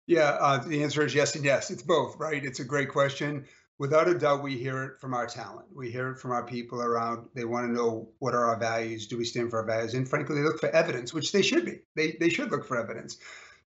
Yeah, 0.05 0.37
uh, 0.39 0.57
the 0.57 0.83
answer 0.83 1.05
is 1.05 1.13
yes 1.13 1.35
and 1.35 1.45
yes. 1.45 1.71
It's 1.71 1.83
both, 1.83 2.17
right? 2.17 2.43
It's 2.43 2.59
a 2.59 2.63
great 2.63 2.89
question. 2.89 3.45
Without 3.79 4.07
a 4.09 4.17
doubt, 4.17 4.43
we 4.43 4.57
hear 4.57 4.83
it 4.83 4.99
from 4.99 5.13
our 5.13 5.25
talent. 5.25 5.67
We 5.73 5.89
hear 5.89 6.09
it 6.09 6.19
from 6.19 6.31
our 6.31 6.45
people 6.45 6.81
around. 6.81 7.29
They 7.33 7.45
want 7.45 7.67
to 7.67 7.71
know 7.71 8.09
what 8.19 8.33
are 8.33 8.45
our 8.45 8.59
values? 8.59 9.07
Do 9.07 9.17
we 9.17 9.23
stand 9.23 9.49
for 9.49 9.59
our 9.59 9.65
values? 9.65 9.93
And 9.93 10.07
frankly, 10.07 10.35
they 10.35 10.41
look 10.41 10.59
for 10.59 10.69
evidence, 10.69 11.13
which 11.13 11.31
they 11.31 11.41
should 11.41 11.65
be. 11.65 11.79
They, 11.95 12.17
they 12.19 12.29
should 12.29 12.51
look 12.51 12.65
for 12.65 12.77
evidence. 12.77 13.17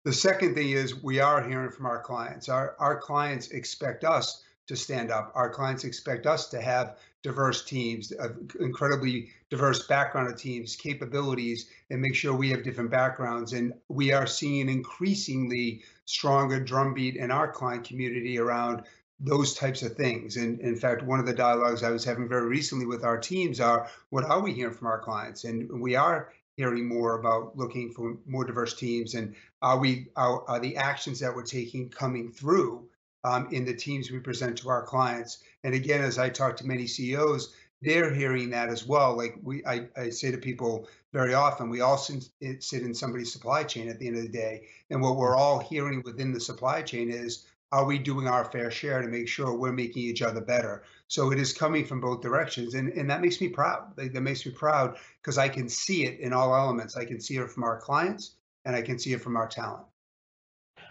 The 0.04 0.14
second 0.14 0.54
thing 0.54 0.72
is 0.72 1.02
we 1.02 1.20
are 1.20 1.42
hearing 1.48 1.72
from 1.72 1.86
our 1.86 2.02
clients. 2.02 2.48
Our, 2.48 2.76
our 2.78 3.00
clients 3.00 3.48
expect 3.48 4.04
us 4.04 4.44
to 4.74 4.82
stand 4.82 5.12
up. 5.12 5.32
Our 5.36 5.50
clients 5.50 5.84
expect 5.84 6.26
us 6.26 6.50
to 6.50 6.62
have 6.62 6.98
diverse 7.22 7.64
teams, 7.64 8.12
incredibly 8.60 9.30
diverse 9.50 9.88
background 9.88 10.30
of 10.30 10.38
teams, 10.38 10.76
capabilities, 10.76 11.70
and 11.90 12.02
make 12.02 12.16
sure 12.16 12.34
we 12.34 12.50
have 12.50 12.64
different 12.64 12.90
backgrounds. 12.90 13.54
And 13.54 13.74
we 13.88 14.12
are 14.12 14.28
seeing 14.28 14.70
increasingly 14.70 15.84
stronger 16.06 16.60
drumbeat 16.60 17.16
in 17.16 17.32
our 17.32 17.48
client 17.48 17.86
community 17.86 18.40
around 18.40 18.84
those 19.20 19.54
types 19.54 19.84
of 19.84 19.96
things. 19.96 20.38
And 20.38 20.60
in 20.60 20.76
fact, 20.76 21.04
one 21.04 21.20
of 21.20 21.26
the 21.26 21.34
dialogues 21.34 21.84
I 21.84 21.92
was 21.92 22.04
having 22.04 22.28
very 22.28 22.48
recently 22.48 22.86
with 22.86 23.06
our 23.06 23.18
teams 23.18 23.60
are, 23.62 23.88
what 24.10 24.26
are 24.26 24.42
we 24.42 24.54
hearing 24.54 24.74
from 24.74 24.88
our 24.88 25.00
clients? 25.00 25.46
And 25.46 25.82
we 25.82 25.96
are 25.96 26.34
hearing 26.58 26.88
more 26.88 27.20
about 27.20 27.58
looking 27.58 27.92
for 27.92 28.18
more 28.26 28.44
diverse 28.44 28.76
teams 28.76 29.16
and 29.16 29.34
are 29.62 29.80
we 29.80 30.08
are, 30.16 30.44
are 30.48 30.60
the 30.60 30.78
actions 30.78 31.20
that 31.20 31.34
we're 31.34 31.44
taking 31.44 31.90
coming 31.90 32.32
through 32.32 32.88
um, 33.24 33.48
in 33.52 33.66
the 33.66 33.74
teams 33.74 34.12
we 34.12 34.20
present 34.20 34.58
to 34.58 34.70
our 34.70 34.84
clients. 34.84 35.40
And 35.64 35.74
again, 35.74 36.02
as 36.04 36.18
I 36.18 36.30
talk 36.30 36.58
to 36.58 36.68
many 36.68 36.88
CEOs, 36.88 37.54
they're 37.82 38.14
hearing 38.14 38.50
that 38.52 38.70
as 38.70 38.86
well. 38.88 39.16
Like 39.16 39.36
we, 39.44 39.64
I, 39.66 39.88
I 39.98 40.10
say 40.10 40.32
to 40.32 40.38
people 40.38 40.88
very 41.12 41.34
often, 41.34 41.70
we 41.70 41.82
all 41.82 41.98
sit, 41.98 42.30
sit 42.64 42.82
in 42.82 42.94
somebody's 42.94 43.32
supply 43.32 43.64
chain 43.64 43.90
at 43.90 44.00
the 44.00 44.08
end 44.08 44.18
of 44.18 44.24
the 44.24 44.30
day, 44.30 44.68
and 44.90 45.02
what 45.02 45.18
we're 45.18 45.36
all 45.36 45.60
hearing 45.60 46.02
within 46.06 46.32
the 46.32 46.40
supply 46.40 46.82
chain 46.82 47.10
is, 47.10 47.46
are 47.74 47.86
we 47.86 47.98
doing 47.98 48.28
our 48.28 48.46
fair 48.46 48.70
share 48.70 49.02
to 49.02 49.08
make 49.08 49.28
sure 49.28 49.54
we're 49.54 49.72
making 49.72 50.04
each 50.04 50.22
other 50.22 50.42
better? 50.42 50.84
So 51.08 51.32
it 51.32 51.40
is 51.40 51.54
coming 51.54 51.86
from 51.86 52.00
both 52.00 52.22
directions, 52.22 52.76
and 52.76 52.90
and 52.94 53.10
that 53.10 53.22
makes 53.22 53.42
me 53.42 53.50
proud. 53.50 53.96
That 53.96 54.22
makes 54.22 54.46
me 54.46 54.52
proud 54.52 54.98
because 55.22 55.40
I 55.40 55.50
can 55.50 55.68
see 55.68 56.06
it 56.06 56.20
in 56.20 56.34
all 56.34 56.56
elements. 56.56 56.96
I 56.96 57.04
can 57.04 57.20
see 57.20 57.38
it 57.38 57.50
from 57.50 57.64
our 57.64 57.80
clients, 57.80 58.36
and 58.66 58.76
I 58.76 58.84
can 58.84 59.00
see 59.00 59.14
it 59.14 59.22
from 59.22 59.36
our 59.36 59.48
talent. 59.48 59.86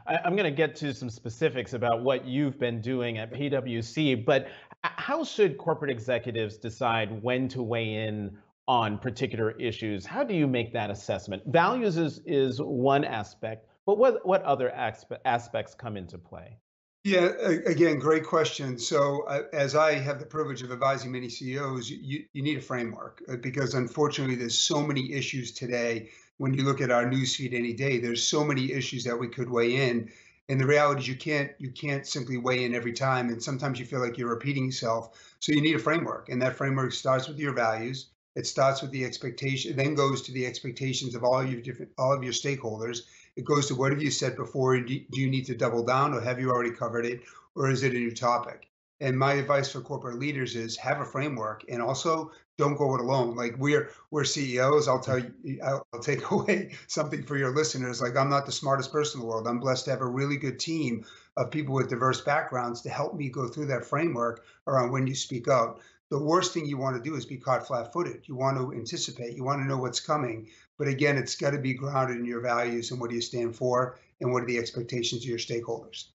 I, 0.06 0.20
am 0.24 0.36
going 0.36 0.44
to 0.44 0.56
get 0.56 0.74
to 0.76 0.92
some 0.94 1.10
specifics 1.10 1.74
about 1.74 2.02
what 2.02 2.26
you've 2.26 2.58
been 2.58 2.80
doing 2.80 3.18
at 3.18 3.32
PwC, 3.32 4.24
but 4.24 4.48
how 4.82 5.24
should 5.24 5.58
corporate 5.58 5.90
executives 5.90 6.56
decide 6.56 7.22
when 7.22 7.48
to 7.48 7.62
weigh 7.62 7.94
in 7.94 8.36
on 8.66 8.98
particular 8.98 9.52
issues? 9.52 10.04
How 10.04 10.24
do 10.24 10.34
you 10.34 10.46
make 10.46 10.72
that 10.72 10.90
assessment? 10.90 11.42
Values 11.46 11.96
is, 11.96 12.20
is 12.26 12.60
one 12.60 13.04
aspect, 13.04 13.66
but 13.86 13.98
what, 13.98 14.24
what 14.26 14.42
other 14.42 14.72
aspe- 14.76 15.18
aspects 15.24 15.74
come 15.74 15.96
into 15.96 16.18
play? 16.18 16.58
Yeah, 17.04 17.32
again, 17.66 17.98
great 17.98 18.24
question. 18.24 18.78
So, 18.78 19.24
uh, 19.26 19.42
as 19.52 19.74
I 19.74 19.94
have 19.94 20.20
the 20.20 20.26
privilege 20.26 20.62
of 20.62 20.70
advising 20.70 21.10
many 21.10 21.28
CEOs, 21.28 21.90
you, 21.90 22.24
you 22.32 22.42
need 22.42 22.58
a 22.58 22.60
framework 22.60 23.20
uh, 23.28 23.36
because 23.42 23.74
unfortunately, 23.74 24.36
there's 24.36 24.56
so 24.56 24.80
many 24.80 25.12
issues 25.12 25.50
today 25.50 26.10
when 26.38 26.54
you 26.54 26.64
look 26.64 26.80
at 26.80 26.90
our 26.90 27.04
newsfeed 27.04 27.54
any 27.54 27.72
day, 27.72 27.98
there's 27.98 28.22
so 28.22 28.44
many 28.44 28.72
issues 28.72 29.04
that 29.04 29.18
we 29.18 29.28
could 29.28 29.50
weigh 29.50 29.88
in. 29.88 30.10
And 30.48 30.60
the 30.60 30.66
reality 30.66 31.02
is 31.02 31.08
you 31.08 31.16
can't 31.16 31.52
you 31.58 31.70
can't 31.70 32.06
simply 32.06 32.36
weigh 32.36 32.64
in 32.64 32.74
every 32.74 32.92
time. 32.92 33.28
And 33.28 33.42
sometimes 33.42 33.78
you 33.78 33.86
feel 33.86 34.00
like 34.00 34.18
you're 34.18 34.28
repeating 34.28 34.66
yourself. 34.66 35.34
So 35.38 35.52
you 35.52 35.60
need 35.60 35.76
a 35.76 35.78
framework. 35.78 36.28
And 36.28 36.42
that 36.42 36.56
framework 36.56 36.92
starts 36.92 37.28
with 37.28 37.38
your 37.38 37.54
values. 37.54 38.10
It 38.34 38.46
starts 38.46 38.80
with 38.80 38.90
the 38.90 39.04
expectation, 39.04 39.76
then 39.76 39.94
goes 39.94 40.22
to 40.22 40.32
the 40.32 40.46
expectations 40.46 41.14
of 41.14 41.22
all 41.22 41.44
your 41.44 41.60
different 41.60 41.92
all 41.98 42.12
of 42.12 42.24
your 42.24 42.32
stakeholders. 42.32 43.02
It 43.36 43.44
goes 43.44 43.66
to 43.68 43.74
what 43.74 43.92
have 43.92 44.02
you 44.02 44.10
said 44.10 44.36
before? 44.36 44.78
Do 44.80 45.00
you 45.12 45.30
need 45.30 45.46
to 45.46 45.54
double 45.54 45.84
down 45.84 46.14
or 46.14 46.20
have 46.20 46.40
you 46.40 46.50
already 46.50 46.72
covered 46.72 47.06
it? 47.06 47.20
Or 47.54 47.70
is 47.70 47.82
it 47.82 47.92
a 47.92 47.98
new 47.98 48.14
topic? 48.14 48.68
And 49.00 49.18
my 49.18 49.34
advice 49.34 49.70
for 49.70 49.80
corporate 49.80 50.18
leaders 50.18 50.54
is 50.54 50.76
have 50.76 51.00
a 51.00 51.04
framework 51.04 51.64
and 51.68 51.82
also 51.82 52.30
don't 52.62 52.76
go 52.76 52.94
it 52.94 53.00
alone. 53.00 53.34
Like 53.34 53.56
we're 53.58 53.90
we're 54.12 54.24
CEOs. 54.24 54.86
I'll 54.86 55.00
tell 55.00 55.18
you, 55.18 55.60
I'll, 55.64 55.84
I'll 55.92 56.00
take 56.00 56.30
away 56.30 56.74
something 56.86 57.24
for 57.24 57.36
your 57.36 57.54
listeners. 57.54 58.00
Like 58.00 58.16
I'm 58.16 58.30
not 58.30 58.46
the 58.46 58.52
smartest 58.52 58.92
person 58.92 59.20
in 59.20 59.26
the 59.26 59.30
world. 59.30 59.48
I'm 59.48 59.58
blessed 59.58 59.86
to 59.86 59.90
have 59.90 60.00
a 60.00 60.06
really 60.06 60.36
good 60.36 60.60
team 60.60 61.04
of 61.36 61.50
people 61.50 61.74
with 61.74 61.88
diverse 61.88 62.20
backgrounds 62.20 62.82
to 62.82 62.90
help 62.90 63.16
me 63.16 63.30
go 63.30 63.48
through 63.48 63.66
that 63.66 63.84
framework 63.84 64.44
around 64.68 64.92
when 64.92 65.08
you 65.08 65.14
speak 65.14 65.48
out. 65.48 65.80
The 66.10 66.22
worst 66.22 66.52
thing 66.52 66.66
you 66.66 66.76
want 66.76 66.94
to 66.96 67.02
do 67.02 67.16
is 67.16 67.24
be 67.24 67.38
caught 67.38 67.66
flat-footed. 67.66 68.28
You 68.28 68.36
want 68.36 68.58
to 68.58 68.72
anticipate. 68.74 69.34
You 69.34 69.44
want 69.44 69.62
to 69.62 69.66
know 69.66 69.78
what's 69.78 69.98
coming. 69.98 70.50
But 70.78 70.86
again, 70.86 71.16
it's 71.16 71.34
got 71.34 71.52
to 71.52 71.58
be 71.58 71.72
grounded 71.72 72.18
in 72.18 72.26
your 72.26 72.42
values 72.42 72.90
and 72.90 73.00
what 73.00 73.08
do 73.08 73.16
you 73.16 73.22
stand 73.22 73.56
for 73.56 73.98
and 74.20 74.30
what 74.30 74.42
are 74.42 74.46
the 74.46 74.58
expectations 74.58 75.22
of 75.22 75.28
your 75.28 75.38
stakeholders. 75.38 76.10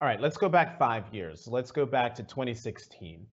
All 0.00 0.08
right, 0.08 0.20
let's 0.20 0.38
go 0.38 0.48
back 0.48 0.78
five 0.78 1.04
years. 1.12 1.46
Let's 1.46 1.70
go 1.70 1.84
back 1.84 2.14
to 2.14 2.22
2016. 2.22 3.26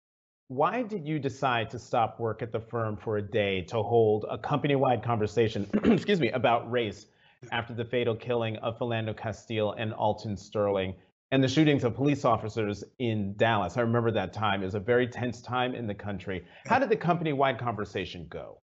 Why 0.49 0.81
did 0.81 1.05
you 1.05 1.19
decide 1.19 1.69
to 1.71 1.79
stop 1.79 2.21
work 2.21 2.41
at 2.41 2.53
the 2.53 2.59
firm 2.59 2.95
for 2.95 3.17
a 3.17 3.21
day 3.21 3.63
to 3.63 3.83
hold 3.83 4.25
a 4.29 4.37
company 4.37 4.77
wide 4.77 5.03
conversation, 5.03 5.69
excuse 5.83 6.21
me, 6.21 6.29
about 6.31 6.71
race 6.71 7.07
after 7.51 7.73
the 7.73 7.83
fatal 7.83 8.15
killing 8.15 8.55
of 8.57 8.79
Philando 8.79 9.15
Castile 9.15 9.73
and 9.73 9.93
Alton 9.93 10.37
Sterling 10.37 10.95
and 11.31 11.43
the 11.43 11.49
shootings 11.49 11.83
of 11.83 11.95
police 11.95 12.23
officers 12.23 12.85
in 12.99 13.35
Dallas? 13.35 13.75
I 13.75 13.81
remember 13.81 14.09
that 14.11 14.31
time. 14.31 14.61
It 14.61 14.65
was 14.65 14.75
a 14.75 14.79
very 14.79 15.05
tense 15.05 15.41
time 15.41 15.75
in 15.75 15.85
the 15.85 15.93
country. 15.93 16.45
How 16.65 16.79
did 16.79 16.87
the 16.87 16.95
company 16.95 17.33
wide 17.33 17.59
conversation 17.59 18.25
go? 18.29 18.61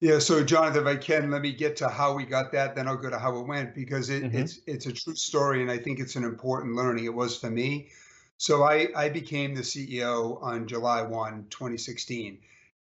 Yeah, 0.00 0.18
so 0.18 0.44
Jonathan, 0.44 0.82
if 0.82 0.86
I 0.86 0.96
can, 0.96 1.30
let 1.30 1.40
me 1.40 1.52
get 1.52 1.76
to 1.76 1.88
how 1.88 2.14
we 2.14 2.26
got 2.26 2.52
that, 2.52 2.76
then 2.76 2.86
I'll 2.86 2.98
go 2.98 3.08
to 3.08 3.18
how 3.18 3.38
it 3.38 3.46
went 3.46 3.74
because 3.74 4.10
it, 4.10 4.22
mm-hmm. 4.22 4.36
it's 4.36 4.60
it's 4.66 4.84
a 4.84 4.92
true 4.92 5.14
story, 5.14 5.62
and 5.62 5.70
I 5.70 5.78
think 5.78 5.98
it's 5.98 6.16
an 6.16 6.24
important 6.24 6.74
learning. 6.74 7.06
It 7.06 7.14
was 7.14 7.38
for 7.38 7.50
me. 7.50 7.88
So 8.38 8.64
I, 8.64 8.88
I 8.94 9.08
became 9.08 9.54
the 9.54 9.62
CEO 9.62 10.42
on 10.42 10.66
July 10.66 11.02
1, 11.02 11.46
2016. 11.48 12.38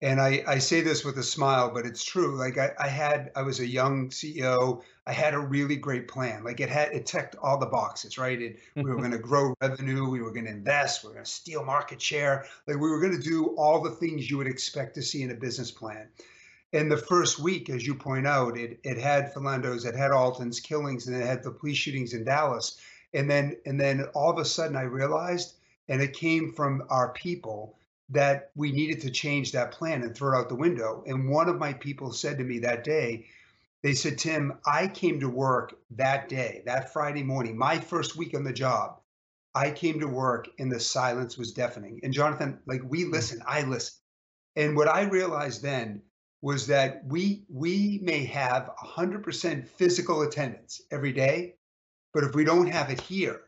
And 0.03 0.19
I, 0.19 0.43
I 0.47 0.57
say 0.57 0.81
this 0.81 1.05
with 1.05 1.17
a 1.19 1.23
smile, 1.23 1.69
but 1.71 1.85
it's 1.85 2.03
true. 2.03 2.35
Like 2.35 2.57
I, 2.57 2.71
I 2.79 2.87
had, 2.87 3.31
I 3.35 3.43
was 3.43 3.59
a 3.59 3.67
young 3.67 4.09
CEO. 4.09 4.81
I 5.05 5.11
had 5.11 5.35
a 5.35 5.39
really 5.39 5.75
great 5.75 6.07
plan. 6.07 6.43
Like 6.43 6.59
it 6.59 6.69
had, 6.69 6.91
it 6.91 7.05
checked 7.05 7.35
all 7.35 7.59
the 7.59 7.67
boxes, 7.67 8.17
right? 8.17 8.41
It, 8.41 8.59
we 8.75 8.81
were 8.81 8.91
mm-hmm. 8.91 8.99
going 8.99 9.11
to 9.11 9.19
grow 9.19 9.53
revenue. 9.61 10.09
We 10.09 10.21
were 10.21 10.31
going 10.31 10.45
to 10.45 10.51
invest. 10.51 11.03
We 11.03 11.09
were 11.09 11.13
going 11.15 11.25
to 11.25 11.31
steal 11.31 11.63
market 11.63 12.01
share. 12.01 12.45
Like 12.65 12.77
we 12.77 12.89
were 12.89 12.99
going 12.99 13.15
to 13.15 13.21
do 13.21 13.53
all 13.57 13.81
the 13.81 13.91
things 13.91 14.29
you 14.29 14.37
would 14.37 14.47
expect 14.47 14.95
to 14.95 15.03
see 15.03 15.21
in 15.21 15.29
a 15.29 15.35
business 15.35 15.69
plan. 15.69 16.07
And 16.73 16.89
the 16.89 16.97
first 16.97 17.37
week, 17.37 17.69
as 17.69 17.85
you 17.85 17.93
point 17.93 18.25
out, 18.25 18.57
it, 18.57 18.79
it 18.83 18.97
had 18.97 19.33
Philando's, 19.33 19.85
it 19.85 19.93
had 19.93 20.11
Alton's 20.11 20.61
killings, 20.61 21.05
and 21.05 21.21
it 21.21 21.27
had 21.27 21.43
the 21.43 21.51
police 21.51 21.77
shootings 21.77 22.13
in 22.13 22.23
Dallas 22.23 22.79
and 23.13 23.29
then 23.29 23.55
and 23.65 23.79
then 23.79 24.03
all 24.13 24.31
of 24.31 24.37
a 24.37 24.45
sudden 24.45 24.75
i 24.75 24.81
realized 24.81 25.55
and 25.87 26.01
it 26.01 26.13
came 26.13 26.53
from 26.53 26.83
our 26.89 27.09
people 27.09 27.75
that 28.09 28.51
we 28.55 28.71
needed 28.71 29.01
to 29.01 29.09
change 29.09 29.51
that 29.51 29.71
plan 29.71 30.03
and 30.03 30.15
throw 30.15 30.37
it 30.37 30.41
out 30.41 30.49
the 30.49 30.55
window. 30.55 31.03
And 31.07 31.29
one 31.29 31.47
of 31.47 31.57
my 31.57 31.71
people 31.73 32.11
said 32.11 32.37
to 32.37 32.43
me 32.43 32.59
that 32.59 32.83
day 32.83 33.25
they 33.83 33.93
said 33.95 34.17
tim 34.17 34.53
i 34.65 34.87
came 34.87 35.19
to 35.19 35.29
work 35.29 35.73
that 35.89 36.29
day 36.29 36.61
that 36.65 36.93
friday 36.93 37.23
morning 37.23 37.57
my 37.57 37.79
first 37.79 38.15
week 38.15 38.35
on 38.35 38.43
the 38.43 38.53
job 38.53 38.99
i 39.55 39.71
came 39.71 39.99
to 39.99 40.07
work 40.07 40.47
and 40.59 40.71
the 40.71 40.79
silence 40.79 41.37
was 41.37 41.51
deafening. 41.51 41.99
And 42.03 42.13
jonathan 42.13 42.59
like 42.67 42.81
we 42.85 43.05
mm. 43.05 43.11
listen 43.11 43.41
i 43.47 43.63
listen. 43.63 43.95
And 44.55 44.75
what 44.75 44.87
i 44.87 45.01
realized 45.03 45.63
then 45.63 46.01
was 46.41 46.67
that 46.67 47.03
we 47.05 47.43
we 47.49 47.99
may 48.03 48.25
have 48.25 48.71
100% 48.83 49.67
physical 49.67 50.23
attendance 50.23 50.81
every 50.91 51.11
day 51.11 51.55
but 52.13 52.23
if 52.23 52.35
we 52.35 52.43
don't 52.43 52.67
have 52.67 52.89
it 52.89 53.01
here, 53.01 53.41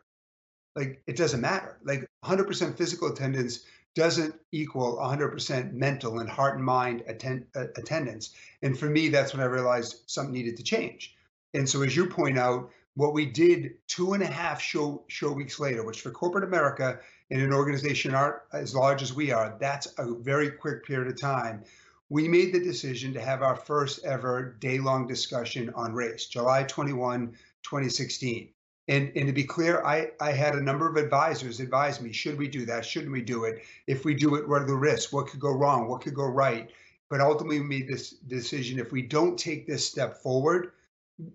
like 0.75 1.01
it 1.07 1.15
doesn't 1.15 1.41
matter. 1.41 1.77
Like 1.83 2.07
100% 2.25 2.77
physical 2.77 3.09
attendance 3.09 3.65
doesn't 3.95 4.33
equal 4.51 4.97
100% 4.97 5.73
mental 5.73 6.19
and 6.19 6.29
heart 6.29 6.55
and 6.55 6.63
mind 6.63 7.03
attend, 7.07 7.45
uh, 7.55 7.67
attendance. 7.75 8.33
And 8.63 8.77
for 8.77 8.85
me, 8.85 9.09
that's 9.09 9.33
when 9.33 9.43
I 9.43 9.45
realized 9.45 10.01
something 10.07 10.33
needed 10.33 10.57
to 10.57 10.63
change. 10.63 11.15
And 11.53 11.69
so, 11.69 11.83
as 11.83 11.95
you 11.95 12.07
point 12.07 12.39
out, 12.39 12.71
what 12.95 13.13
we 13.13 13.25
did 13.25 13.75
two 13.87 14.13
and 14.13 14.23
a 14.23 14.27
half 14.27 14.61
show 14.61 15.03
show 15.07 15.31
weeks 15.31 15.59
later, 15.59 15.85
which 15.85 16.01
for 16.01 16.11
corporate 16.11 16.43
America 16.43 16.99
in 17.29 17.41
an 17.41 17.53
organization 17.53 18.13
are, 18.13 18.43
as 18.53 18.75
large 18.75 19.01
as 19.01 19.13
we 19.13 19.31
are, 19.31 19.55
that's 19.59 19.87
a 19.97 20.13
very 20.13 20.49
quick 20.49 20.85
period 20.85 21.07
of 21.11 21.19
time. 21.19 21.63
We 22.09 22.27
made 22.27 22.53
the 22.53 22.59
decision 22.59 23.13
to 23.13 23.21
have 23.21 23.41
our 23.41 23.55
first 23.55 24.03
ever 24.05 24.55
day 24.59 24.77
long 24.77 25.07
discussion 25.07 25.71
on 25.75 25.93
race, 25.93 26.27
July 26.27 26.63
21, 26.63 27.35
2016. 27.63 28.49
And, 28.89 29.11
and 29.15 29.27
to 29.27 29.33
be 29.33 29.45
clear, 29.45 29.83
I, 29.85 30.11
I 30.19 30.31
had 30.31 30.55
a 30.55 30.61
number 30.61 30.89
of 30.89 30.97
advisors 30.97 31.61
advise 31.61 32.01
me, 32.01 32.11
should 32.11 32.37
we 32.37 32.49
do 32.49 32.65
that? 32.65 32.85
Shouldn't 32.85 33.13
we 33.13 33.21
do 33.21 33.45
it? 33.45 33.63
If 33.87 34.03
we 34.03 34.13
do 34.13 34.35
it, 34.35 34.47
what 34.47 34.61
are 34.61 34.67
the 34.67 34.75
risks? 34.75 35.13
What 35.13 35.27
could 35.27 35.39
go 35.39 35.51
wrong? 35.51 35.87
What 35.87 36.01
could 36.01 36.15
go 36.15 36.25
right? 36.25 36.69
But 37.09 37.21
ultimately, 37.21 37.59
we 37.61 37.67
made 37.67 37.87
this 37.87 38.11
decision. 38.11 38.79
If 38.79 38.91
we 38.91 39.01
don't 39.01 39.37
take 39.39 39.67
this 39.67 39.87
step 39.87 40.21
forward, 40.21 40.71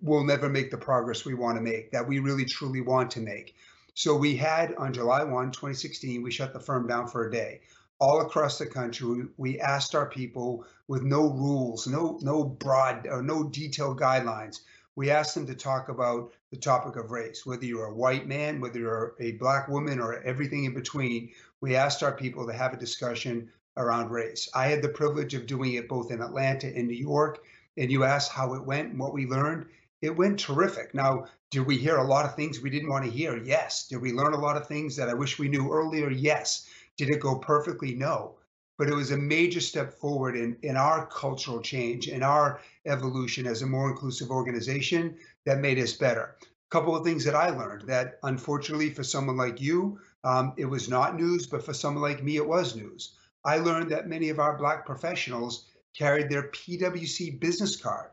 we'll 0.01 0.25
never 0.25 0.49
make 0.49 0.69
the 0.69 0.77
progress 0.77 1.25
we 1.25 1.33
want 1.33 1.57
to 1.57 1.61
make, 1.61 1.91
that 1.91 2.07
we 2.07 2.19
really 2.19 2.45
truly 2.45 2.81
want 2.81 3.09
to 3.11 3.19
make. 3.19 3.55
So 3.95 4.15
we 4.15 4.35
had 4.35 4.75
on 4.75 4.93
July 4.93 5.23
1, 5.23 5.51
2016, 5.51 6.21
we 6.21 6.31
shut 6.31 6.53
the 6.53 6.59
firm 6.59 6.87
down 6.87 7.07
for 7.07 7.27
a 7.27 7.31
day. 7.31 7.61
All 7.99 8.21
across 8.21 8.57
the 8.57 8.65
country, 8.65 9.25
we 9.37 9.59
asked 9.59 9.95
our 9.95 10.05
people 10.05 10.65
with 10.87 11.01
no 11.01 11.29
rules, 11.29 11.87
no 11.87 12.17
no 12.21 12.43
broad 12.43 13.07
or 13.07 13.21
no 13.21 13.43
detailed 13.43 13.99
guidelines 13.99 14.61
we 14.95 15.09
asked 15.09 15.35
them 15.35 15.45
to 15.47 15.55
talk 15.55 15.89
about 15.89 16.33
the 16.51 16.57
topic 16.57 16.95
of 16.95 17.11
race, 17.11 17.45
whether 17.45 17.65
you're 17.65 17.85
a 17.85 17.93
white 17.93 18.27
man, 18.27 18.59
whether 18.59 18.79
you're 18.79 19.15
a 19.19 19.33
black 19.33 19.67
woman, 19.67 19.99
or 19.99 20.21
everything 20.23 20.65
in 20.65 20.73
between. 20.73 21.31
We 21.61 21.75
asked 21.75 22.03
our 22.03 22.11
people 22.11 22.45
to 22.47 22.53
have 22.53 22.73
a 22.73 22.77
discussion 22.77 23.49
around 23.77 24.09
race. 24.09 24.49
I 24.53 24.67
had 24.67 24.81
the 24.81 24.89
privilege 24.89 25.33
of 25.33 25.45
doing 25.45 25.73
it 25.73 25.87
both 25.87 26.11
in 26.11 26.21
Atlanta 26.21 26.67
and 26.67 26.87
New 26.87 26.95
York. 26.95 27.39
And 27.77 27.91
you 27.91 28.03
asked 28.03 28.31
how 28.31 28.55
it 28.55 28.65
went 28.65 28.89
and 28.89 28.99
what 28.99 29.13
we 29.13 29.25
learned. 29.25 29.67
It 30.01 30.17
went 30.17 30.39
terrific. 30.39 30.93
Now, 30.93 31.27
did 31.49 31.65
we 31.65 31.77
hear 31.77 31.97
a 31.97 32.07
lot 32.07 32.25
of 32.25 32.35
things 32.35 32.59
we 32.59 32.69
didn't 32.69 32.89
want 32.89 33.05
to 33.05 33.11
hear? 33.11 33.37
Yes. 33.37 33.87
Did 33.87 34.01
we 34.01 34.11
learn 34.11 34.33
a 34.33 34.39
lot 34.39 34.57
of 34.57 34.67
things 34.67 34.95
that 34.95 35.09
I 35.09 35.13
wish 35.13 35.39
we 35.39 35.47
knew 35.47 35.71
earlier? 35.71 36.09
Yes. 36.09 36.67
Did 36.97 37.09
it 37.09 37.21
go 37.21 37.35
perfectly? 37.35 37.95
No 37.95 38.38
but 38.79 38.87
it 38.87 38.95
was 38.95 39.11
a 39.11 39.17
major 39.17 39.59
step 39.59 39.93
forward 39.93 40.37
in, 40.37 40.55
in 40.63 40.77
our 40.77 41.05
cultural 41.07 41.61
change, 41.61 42.07
in 42.07 42.23
our 42.23 42.61
evolution 42.85 43.45
as 43.45 43.61
a 43.61 43.67
more 43.67 43.89
inclusive 43.89 44.31
organization 44.31 45.17
that 45.45 45.59
made 45.59 45.77
us 45.77 45.91
better. 45.91 46.37
A 46.41 46.45
couple 46.71 46.95
of 46.95 47.03
things 47.03 47.25
that 47.25 47.35
I 47.35 47.49
learned 47.49 47.81
that 47.87 48.19
unfortunately 48.23 48.89
for 48.89 49.03
someone 49.03 49.35
like 49.35 49.59
you, 49.59 49.99
um, 50.23 50.53
it 50.55 50.63
was 50.63 50.87
not 50.87 51.19
news, 51.19 51.45
but 51.45 51.63
for 51.63 51.73
someone 51.73 52.01
like 52.01 52.23
me, 52.23 52.37
it 52.37 52.47
was 52.47 52.77
news. 52.77 53.17
I 53.43 53.57
learned 53.57 53.91
that 53.91 54.07
many 54.07 54.29
of 54.29 54.39
our 54.39 54.57
Black 54.57 54.85
professionals 54.85 55.65
carried 55.93 56.29
their 56.29 56.43
PWC 56.43 57.37
business 57.37 57.75
card. 57.75 58.11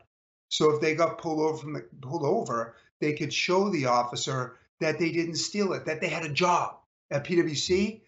So 0.49 0.75
if 0.75 0.81
they 0.81 0.95
got 0.95 1.17
pulled 1.17 1.39
over 1.39 1.57
from 1.57 1.73
the, 1.73 1.85
pulled 2.01 2.23
over, 2.23 2.75
they 2.99 3.13
could 3.13 3.31
show 3.31 3.69
the 3.69 3.85
officer 3.85 4.57
that 4.81 4.99
they 4.99 5.13
didn't 5.13 5.35
steal 5.35 5.71
it, 5.71 5.85
that 5.85 6.01
they 6.01 6.09
had 6.09 6.25
a 6.25 6.29
job 6.29 6.75
at 7.09 7.23
PWC 7.23 8.01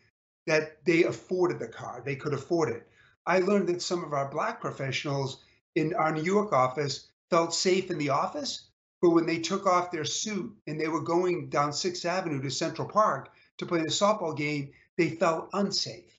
that 0.50 0.84
they 0.86 1.04
afforded 1.04 1.60
the 1.60 1.68
car, 1.68 2.02
they 2.04 2.16
could 2.16 2.34
afford 2.34 2.70
it. 2.70 2.88
I 3.26 3.40
learned 3.40 3.68
that 3.68 3.82
some 3.82 4.04
of 4.04 4.14
our 4.14 4.30
Black 4.30 4.62
professionals 4.62 5.44
in 5.76 5.94
our 5.94 6.12
New 6.12 6.24
York 6.24 6.52
office 6.52 7.10
felt 7.30 7.54
safe 7.54 7.92
in 7.92 7.98
the 7.98 8.10
office, 8.10 8.70
but 9.02 9.12
when 9.12 9.26
they 9.26 9.40
took 9.40 9.66
off 9.66 9.92
their 9.92 10.06
suit 10.06 10.56
and 10.68 10.80
they 10.80 10.88
were 10.88 11.02
going 11.02 11.50
down 11.50 11.72
Sixth 11.72 12.06
Avenue 12.06 12.42
to 12.42 12.50
Central 12.50 12.88
Park 12.88 13.30
to 13.60 13.66
play 13.66 13.82
the 13.82 13.88
softball 13.88 14.36
game, 14.36 14.72
they 14.98 15.10
felt 15.10 15.50
unsafe. 15.54 16.18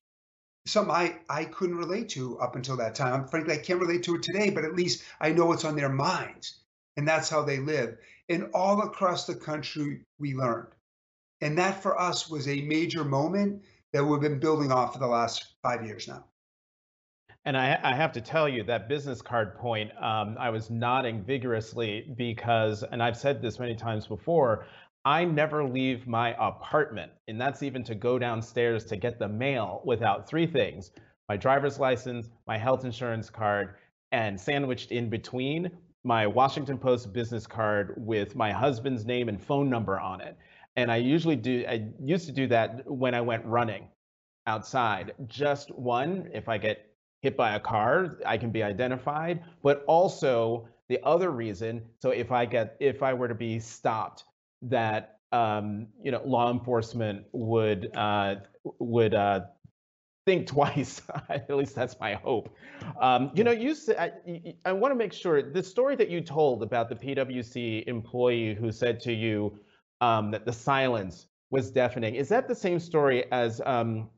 Something 0.67 0.95
I, 0.95 1.19
I 1.29 1.45
couldn't 1.45 1.77
relate 1.77 2.11
to 2.11 2.39
up 2.39 2.55
until 2.55 2.77
that 2.77 2.95
time. 2.95 3.27
Frankly, 3.27 3.55
I 3.55 3.59
can't 3.59 3.81
relate 3.81 4.05
to 4.05 4.15
it 4.15 4.23
today, 4.23 4.51
but 4.51 4.65
at 4.65 4.77
least 4.77 5.03
I 5.21 5.33
know 5.33 5.53
it's 5.53 5.65
on 5.65 5.77
their 5.77 5.89
minds. 5.89 6.61
And 6.97 7.09
that's 7.09 7.29
how 7.29 7.43
they 7.43 7.59
live. 7.59 7.97
And 8.29 8.51
all 8.55 8.83
across 8.83 9.27
the 9.27 9.35
country, 9.35 10.03
we 10.19 10.35
learned. 10.35 10.69
And 11.41 11.59
that 11.59 11.83
for 11.83 11.99
us 11.99 12.29
was 12.29 12.47
a 12.47 12.61
major 12.63 13.05
moment 13.05 13.63
that 13.93 14.05
we've 14.05 14.21
been 14.21 14.39
building 14.39 14.71
off 14.71 14.93
for 14.93 14.99
the 14.99 15.07
last 15.07 15.55
five 15.63 15.85
years 15.85 16.09
now. 16.09 16.25
And 17.45 17.57
I, 17.57 17.79
I, 17.83 17.95
have 17.95 18.13
to 18.13 18.21
tell 18.21 18.49
you 18.49 18.63
that 18.65 18.87
business 18.89 19.23
card 19.23 19.57
point, 19.57 19.91
um, 20.03 20.37
I 20.39 20.51
was 20.51 20.69
nodding 20.69 21.25
vigorously 21.25 22.13
because, 22.17 22.83
and 22.83 23.03
I've 23.03 23.17
said 23.17 23.41
this 23.41 23.59
many 23.59 23.75
times 23.75 24.07
before, 24.07 24.67
I 25.07 25.25
never 25.25 25.65
leave 25.65 26.07
my 26.07 26.35
apartment. 26.39 27.13
And 27.29 27.41
that's 27.41 27.63
even 27.63 27.83
to 27.85 27.95
go 27.95 28.19
downstairs 28.19 28.85
to 28.87 28.97
get 28.97 29.19
the 29.19 29.29
mail 29.29 29.81
without 29.85 30.29
three 30.29 30.47
things 30.47 30.91
my 31.31 31.37
driver's 31.37 31.79
license, 31.79 32.29
my 32.49 32.59
health 32.59 32.85
insurance 32.85 33.31
card, 33.31 33.77
and 34.11 34.39
sandwiched 34.39 34.91
in 34.91 35.09
between 35.09 35.71
my 36.03 36.27
Washington 36.27 36.77
Post 36.77 37.13
business 37.13 37.47
card 37.47 37.95
with 37.97 38.35
my 38.35 38.51
husband's 38.51 39.07
name 39.07 39.29
and 39.29 39.41
phone 39.41 39.71
number 39.71 40.01
on 40.01 40.21
it. 40.21 40.37
And 40.77 40.91
I 40.91 40.97
usually 40.97 41.37
do, 41.37 41.65
I 41.69 41.89
used 42.03 42.27
to 42.27 42.33
do 42.33 42.47
that 42.49 42.91
when 42.91 43.15
I 43.15 43.21
went 43.21 43.45
running 43.45 43.89
outside. 44.47 45.13
Just 45.27 45.71
one, 45.75 46.31
if 46.33 46.49
I 46.49 46.59
get 46.59 46.87
hit 47.23 47.37
by 47.37 47.55
a 47.55 47.61
car, 47.61 48.19
I 48.27 48.39
can 48.39 48.51
be 48.51 48.63
identified, 48.63 49.43
but 49.63 49.85
also 49.87 50.69
the 50.89 50.99
other 51.05 51.31
reason, 51.31 51.83
so 52.01 52.11
if 52.11 52.33
I 52.33 52.47
get, 52.47 52.77
if 52.81 53.03
I 53.03 53.15
were 53.15 53.29
to 53.29 53.35
be 53.35 53.61
stopped, 53.61 54.25
that 54.63 55.21
um, 55.33 55.87
you 56.03 56.11
know, 56.11 56.23
law 56.25 56.51
enforcement 56.51 57.25
would 57.33 57.91
uh, 57.95 58.37
would 58.79 59.15
uh, 59.15 59.43
think 60.27 60.47
twice. 60.55 61.03
At 61.29 61.51
least 61.51 61.75
that's 61.75 61.99
my 62.01 62.15
hope. 62.15 62.55
Um, 63.01 63.31
you 63.35 63.45
know, 63.45 63.53
you 63.53 63.75
said 63.75 63.97
I, 64.27 64.55
I 64.65 64.73
want 64.73 64.93
to 64.93 64.97
make 64.97 65.13
sure 65.13 65.43
the 65.43 65.63
story 65.63 65.97
that 65.97 66.11
you 66.11 66.21
told 66.21 66.63
about 66.63 66.89
the 66.89 66.97
PwC 66.97 67.87
employee 67.87 68.55
who 68.55 68.73
said 68.73 69.01
to 69.01 69.13
you, 69.13 69.59
um, 70.01 70.31
that 70.31 70.45
the 70.45 70.53
silence 70.53 71.27
was 71.51 71.71
deafening. 71.71 72.15
Is 72.15 72.29
that 72.29 72.49
the 72.49 72.55
same 72.55 72.79
story 72.79 73.31
as 73.33 73.61
um, 73.65 74.09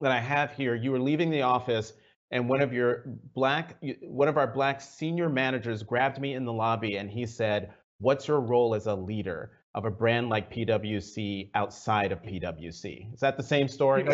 that 0.00 0.12
I 0.12 0.20
have 0.20 0.52
here? 0.52 0.74
You 0.74 0.92
were 0.92 1.00
leaving 1.00 1.30
the 1.30 1.42
office, 1.42 1.92
and 2.30 2.48
one 2.48 2.60
of 2.60 2.72
your 2.72 3.04
black, 3.34 3.76
one 4.02 4.28
of 4.28 4.36
our 4.36 4.46
black 4.46 4.80
senior 4.80 5.28
managers 5.28 5.82
grabbed 5.82 6.20
me 6.20 6.34
in 6.34 6.44
the 6.44 6.52
lobby, 6.52 6.96
and 6.96 7.10
he 7.10 7.26
said, 7.26 7.72
"What's 7.98 8.28
your 8.28 8.40
role 8.40 8.74
as 8.74 8.86
a 8.86 8.94
leader?" 8.94 9.52
of 9.74 9.84
a 9.86 9.90
brand 9.90 10.28
like 10.28 10.52
PwC 10.52 11.50
outside 11.54 12.12
of 12.12 12.22
PwC? 12.22 13.14
Is 13.14 13.20
that 13.20 13.36
the 13.36 13.42
same 13.42 13.68
story? 13.68 14.06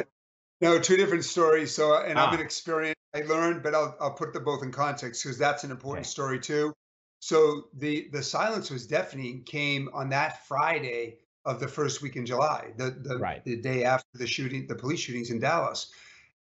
No, 0.60 0.78
two 0.78 0.96
different 0.96 1.25
stories. 1.25 1.75
So, 1.75 1.96
and 1.96 2.18
ah. 2.18 2.26
I'm 2.26 2.34
an 2.34 2.40
experience 2.40 2.98
I 3.14 3.22
learned, 3.22 3.62
but 3.62 3.75
I'll 3.75 3.96
I'll 4.00 4.14
put 4.14 4.32
them 4.32 4.44
both 4.44 4.62
in 4.62 4.72
context 4.72 5.22
because 5.22 5.38
that's 5.38 5.64
an 5.64 5.70
important 5.70 6.06
okay. 6.06 6.10
story 6.10 6.40
too. 6.40 6.75
So 7.20 7.68
the 7.75 8.08
the 8.12 8.22
silence 8.22 8.70
was 8.70 8.87
deafening 8.87 9.42
came 9.44 9.88
on 9.92 10.10
that 10.10 10.46
Friday 10.46 11.18
of 11.44 11.60
the 11.60 11.68
first 11.68 12.02
week 12.02 12.16
in 12.16 12.26
July, 12.26 12.72
the 12.76 12.90
the, 12.90 13.18
right. 13.18 13.44
the 13.44 13.56
day 13.56 13.84
after 13.84 14.18
the 14.18 14.26
shooting, 14.26 14.66
the 14.66 14.75
police 14.75 15.00
shootings 15.00 15.30
in 15.30 15.40
Dallas. 15.40 15.90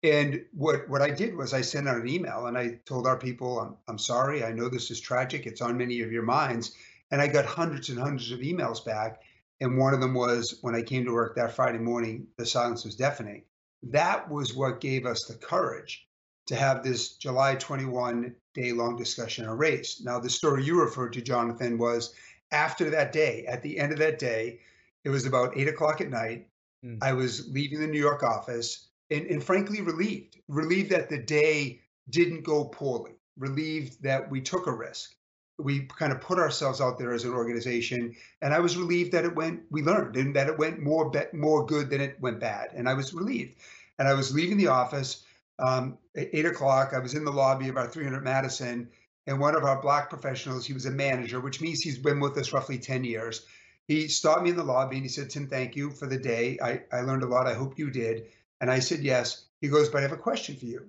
And 0.04 0.46
what 0.52 0.88
what 0.90 1.02
I 1.02 1.10
did 1.10 1.36
was 1.36 1.54
I 1.54 1.62
sent 1.62 1.88
out 1.88 1.98
an 1.98 2.08
email 2.08 2.46
and 2.46 2.58
I 2.58 2.80
told 2.86 3.08
our 3.08 3.18
people, 3.18 3.60
I'm 3.60 3.76
I'm 3.88 3.98
sorry, 3.98 4.44
I 4.44 4.52
know 4.52 4.70
this 4.70 4.92
is 4.92 5.00
tragic, 5.00 5.48
it's 5.48 5.62
on 5.62 5.78
many 5.78 6.02
of 6.02 6.12
your 6.12 6.24
minds, 6.24 6.76
and 7.10 7.22
I 7.22 7.28
got 7.28 7.46
hundreds 7.46 7.90
and 7.90 8.00
hundreds 8.00 8.32
of 8.32 8.40
emails 8.40 8.86
back. 8.86 9.22
And 9.60 9.80
one 9.80 9.96
of 9.96 10.02
them 10.02 10.14
was 10.14 10.60
when 10.62 10.76
I 10.76 10.84
came 10.84 11.06
to 11.06 11.14
work 11.14 11.36
that 11.36 11.54
Friday 11.54 11.80
morning, 11.80 12.28
the 12.38 12.46
silence 12.46 12.86
was 12.86 12.96
deafening. 12.96 13.44
That 13.82 14.30
was 14.30 14.54
what 14.54 14.82
gave 14.82 15.08
us 15.08 15.26
the 15.26 15.34
courage 15.34 16.08
to 16.48 16.56
have 16.56 16.84
this 16.84 17.14
July 17.18 17.56
21 17.56 18.36
day 18.58 18.72
long 18.72 18.98
discussion 18.98 19.48
on 19.48 19.58
race. 19.58 20.02
Now, 20.04 20.20
the 20.20 20.30
story 20.30 20.66
you 20.66 20.82
referred 20.82 21.14
to, 21.14 21.22
Jonathan, 21.22 21.78
was 21.78 22.14
after 22.52 22.90
that 22.90 23.12
day, 23.12 23.46
at 23.46 23.62
the 23.62 23.78
end 23.80 23.92
of 23.92 24.00
that 24.00 24.20
day, 24.20 24.60
it 25.04 25.10
was 25.10 25.26
about 25.26 25.56
eight 25.56 25.68
o'clock 25.68 26.02
at 26.02 26.10
night. 26.10 26.48
Mm. 26.84 26.98
I 27.02 27.14
was 27.14 27.48
leaving 27.50 27.80
the 27.80 27.88
New 27.88 28.00
York 28.00 28.24
office 28.24 28.88
and, 29.12 29.26
and 29.28 29.44
frankly 29.44 29.82
relieved, 29.82 30.38
relieved 30.48 30.90
that 30.90 31.10
the 31.10 31.20
day 31.20 31.82
didn't 32.10 32.44
go 32.44 32.66
poorly, 32.66 33.14
relieved 33.38 34.02
that 34.04 34.30
we 34.30 34.42
took 34.42 34.68
a 34.68 34.72
risk. 34.72 35.14
We 35.60 35.88
kind 35.98 36.12
of 36.12 36.22
put 36.22 36.38
ourselves 36.40 36.82
out 36.82 37.00
there 37.00 37.14
as 37.14 37.24
an 37.24 37.34
organization, 37.34 38.16
and 38.42 38.54
I 38.54 38.60
was 38.60 38.78
relieved 38.78 39.12
that 39.14 39.26
it 39.26 39.36
went. 39.36 39.62
We 39.72 39.82
learned, 39.82 40.16
and 40.16 40.36
that 40.36 40.48
it 40.48 40.58
went 40.58 40.84
more 40.84 41.10
be- 41.10 41.34
more 41.34 41.66
good 41.66 41.90
than 41.90 42.00
it 42.00 42.22
went 42.22 42.40
bad, 42.40 42.70
and 42.76 42.88
I 42.88 42.94
was 42.94 43.12
relieved. 43.12 43.56
And 43.98 44.08
I 44.08 44.14
was 44.14 44.32
leaving 44.32 44.58
the 44.58 44.68
office, 44.68 45.26
um, 45.60 45.98
at 46.16 46.30
eight 46.34 46.46
o'clock, 46.46 46.94
I 46.94 47.00
was 47.00 47.14
in 47.14 47.26
the 47.26 47.32
lobby 47.32 47.68
of 47.70 47.78
our 47.78 47.88
300 47.88 48.24
Madison, 48.24 48.90
and 49.28 49.40
one 49.40 49.56
of 49.56 49.64
our 49.64 49.82
black 49.82 50.10
professionals, 50.10 50.66
he 50.66 50.74
was 50.74 50.86
a 50.86 50.92
manager, 50.92 51.40
which 51.40 51.62
means 51.62 51.82
he's 51.82 51.98
been 51.98 52.20
with 52.20 52.38
us 52.38 52.54
roughly 52.54 52.78
10 52.78 53.04
years. 53.04 53.46
He 53.88 54.08
stopped 54.08 54.44
me 54.44 54.50
in 54.50 54.56
the 54.56 54.64
lobby 54.64 54.98
and 54.98 55.06
he 55.06 55.10
said, 55.10 55.30
Tim, 55.30 55.48
thank 55.48 55.76
you 55.76 55.92
for 55.92 56.08
the 56.08 56.18
day. 56.18 56.58
I, 56.62 56.82
I 56.92 57.02
learned 57.02 57.24
a 57.24 57.28
lot. 57.28 57.48
I 57.48 57.54
hope 57.54 57.78
you 57.78 57.90
did. 57.90 58.28
And 58.62 58.72
I 58.72 58.80
said, 58.80 59.00
yes. 59.00 59.46
He 59.62 59.68
goes, 59.68 59.90
but 59.90 60.00
I 60.00 60.02
have 60.02 60.12
a 60.12 60.18
question 60.18 60.56
for 60.56 60.66
you. 60.66 60.88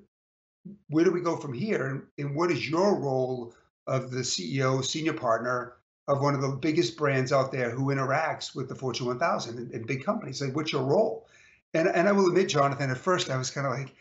Where 0.89 1.05
do 1.05 1.11
we 1.11 1.21
go 1.21 1.37
from 1.37 1.53
here? 1.53 2.07
And, 2.19 2.35
what 2.35 2.51
is 2.51 2.69
your 2.69 2.99
role 2.99 3.55
of 3.87 4.11
the 4.11 4.21
CEO, 4.21 4.85
senior 4.85 5.15
partner 5.15 5.75
of 6.07 6.21
one 6.21 6.35
of 6.35 6.43
the 6.43 6.49
biggest 6.49 6.97
brands 6.97 7.33
out 7.33 7.51
there 7.51 7.71
who 7.71 7.87
interacts 7.87 8.55
with 8.55 8.69
the 8.69 8.75
Fortune 8.75 9.07
1000 9.07 9.59
and, 9.59 9.73
and 9.73 9.87
big 9.87 10.05
companies? 10.05 10.43
Like, 10.43 10.55
what's 10.55 10.73
your 10.73 10.85
role? 10.85 11.27
And, 11.75 11.89
and 11.89 12.09
I 12.09 12.13
will 12.13 12.29
admit, 12.29 12.49
Jonathan, 12.49 12.91
at 12.91 12.99
first 12.99 13.31
I 13.31 13.37
was 13.37 13.51
kind 13.51 13.67
of 13.67 13.73
like, 13.73 13.95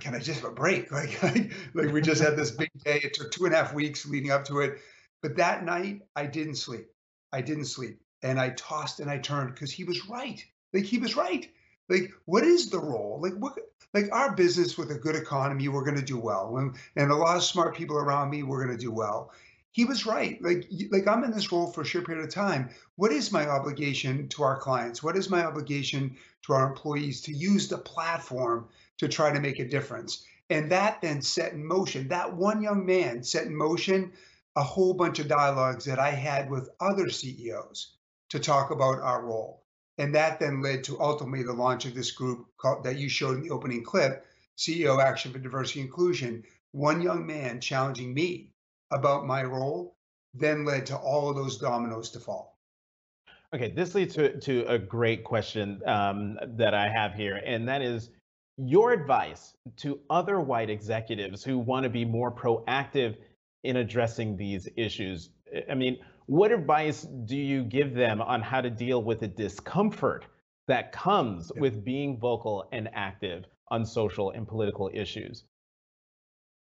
can 0.00 0.14
I 0.14 0.18
just 0.18 0.40
have 0.40 0.50
a 0.50 0.54
break? 0.54 0.90
Like, 0.92 1.22
like, 1.22 1.52
like 1.74 1.92
we 1.92 2.00
just 2.00 2.22
had 2.22 2.36
this 2.36 2.50
big 2.50 2.70
day. 2.84 3.00
It 3.02 3.14
took 3.14 3.30
two 3.30 3.44
and 3.44 3.54
a 3.54 3.58
half 3.58 3.74
weeks 3.74 4.06
leading 4.06 4.30
up 4.30 4.44
to 4.46 4.60
it. 4.60 4.78
But 5.22 5.36
that 5.36 5.64
night, 5.64 6.02
I 6.14 6.26
didn't 6.26 6.56
sleep. 6.56 6.86
I 7.32 7.40
didn't 7.40 7.66
sleep. 7.66 8.00
And 8.22 8.40
I 8.40 8.50
tossed 8.50 9.00
and 9.00 9.10
I 9.10 9.18
turned 9.18 9.54
because 9.54 9.70
he 9.70 9.84
was 9.84 10.08
right. 10.08 10.44
Like, 10.72 10.84
he 10.84 10.98
was 10.98 11.16
right. 11.16 11.48
Like, 11.88 12.12
what 12.26 12.44
is 12.44 12.70
the 12.70 12.78
role? 12.78 13.20
Like, 13.22 13.34
what, 13.34 13.54
like 13.94 14.08
our 14.12 14.34
business 14.34 14.76
with 14.76 14.90
a 14.90 14.98
good 14.98 15.16
economy, 15.16 15.68
we're 15.68 15.84
going 15.84 15.96
to 15.96 16.02
do 16.04 16.18
well. 16.18 16.56
And, 16.58 16.76
and 16.96 17.10
a 17.10 17.16
lot 17.16 17.36
of 17.36 17.44
smart 17.44 17.74
people 17.74 17.96
around 17.96 18.30
me, 18.30 18.42
we're 18.42 18.64
going 18.64 18.76
to 18.76 18.82
do 18.82 18.92
well. 18.92 19.32
He 19.72 19.84
was 19.84 20.06
right. 20.06 20.42
Like, 20.42 20.68
like 20.90 21.06
I'm 21.06 21.24
in 21.24 21.30
this 21.30 21.52
role 21.52 21.70
for 21.70 21.82
a 21.82 21.86
short 21.86 22.06
period 22.06 22.24
of 22.24 22.34
time. 22.34 22.70
What 22.96 23.12
is 23.12 23.32
my 23.32 23.46
obligation 23.48 24.28
to 24.28 24.42
our 24.42 24.58
clients? 24.58 25.02
What 25.02 25.16
is 25.16 25.30
my 25.30 25.44
obligation 25.44 26.16
to 26.46 26.52
our 26.52 26.68
employees 26.68 27.20
to 27.22 27.32
use 27.32 27.68
the 27.68 27.78
platform 27.78 28.68
to 28.98 29.08
try 29.08 29.32
to 29.32 29.40
make 29.40 29.58
a 29.58 29.68
difference. 29.68 30.24
And 30.50 30.70
that 30.70 31.00
then 31.00 31.22
set 31.22 31.52
in 31.52 31.64
motion, 31.64 32.08
that 32.08 32.34
one 32.34 32.62
young 32.62 32.84
man 32.86 33.22
set 33.22 33.46
in 33.46 33.56
motion 33.56 34.12
a 34.56 34.62
whole 34.62 34.94
bunch 34.94 35.18
of 35.18 35.28
dialogues 35.28 35.84
that 35.84 35.98
I 35.98 36.10
had 36.10 36.50
with 36.50 36.70
other 36.80 37.10
CEOs 37.10 37.96
to 38.30 38.38
talk 38.38 38.70
about 38.70 39.00
our 39.00 39.24
role. 39.24 39.62
And 39.98 40.14
that 40.14 40.40
then 40.40 40.62
led 40.62 40.84
to 40.84 41.00
ultimately 41.00 41.42
the 41.42 41.52
launch 41.52 41.84
of 41.84 41.94
this 41.94 42.12
group 42.12 42.46
called, 42.56 42.84
that 42.84 42.98
you 42.98 43.08
showed 43.08 43.36
in 43.36 43.42
the 43.42 43.50
opening 43.50 43.84
clip, 43.84 44.26
CEO 44.56 45.02
Action 45.02 45.32
for 45.32 45.38
Diversity 45.38 45.80
Inclusion. 45.80 46.44
One 46.72 47.02
young 47.02 47.26
man 47.26 47.60
challenging 47.60 48.14
me 48.14 48.52
about 48.90 49.26
my 49.26 49.42
role 49.42 49.96
then 50.34 50.64
led 50.64 50.86
to 50.86 50.96
all 50.96 51.30
of 51.30 51.36
those 51.36 51.58
dominoes 51.58 52.10
to 52.10 52.20
fall. 52.20 52.58
Okay, 53.54 53.70
this 53.70 53.94
leads 53.94 54.14
to, 54.14 54.38
to 54.40 54.64
a 54.66 54.78
great 54.78 55.24
question 55.24 55.80
um, 55.86 56.38
that 56.56 56.74
I 56.74 56.88
have 56.88 57.14
here, 57.14 57.40
and 57.46 57.66
that 57.66 57.80
is 57.80 58.10
your 58.58 58.92
advice 58.92 59.54
to 59.76 60.00
other 60.10 60.40
white 60.40 60.68
executives 60.68 61.44
who 61.44 61.58
want 61.58 61.84
to 61.84 61.90
be 61.90 62.04
more 62.04 62.30
proactive 62.30 63.16
in 63.62 63.76
addressing 63.76 64.36
these 64.36 64.68
issues. 64.76 65.30
I 65.70 65.74
mean, 65.74 65.98
what 66.26 66.52
advice 66.52 67.02
do 67.02 67.36
you 67.36 67.62
give 67.62 67.94
them 67.94 68.20
on 68.20 68.42
how 68.42 68.60
to 68.60 68.68
deal 68.68 69.02
with 69.02 69.20
the 69.20 69.28
discomfort 69.28 70.26
that 70.66 70.92
comes 70.92 71.50
with 71.56 71.84
being 71.84 72.18
vocal 72.18 72.68
and 72.72 72.88
active 72.92 73.44
on 73.68 73.86
social 73.86 74.30
and 74.32 74.46
political 74.46 74.90
issues? 74.92 75.44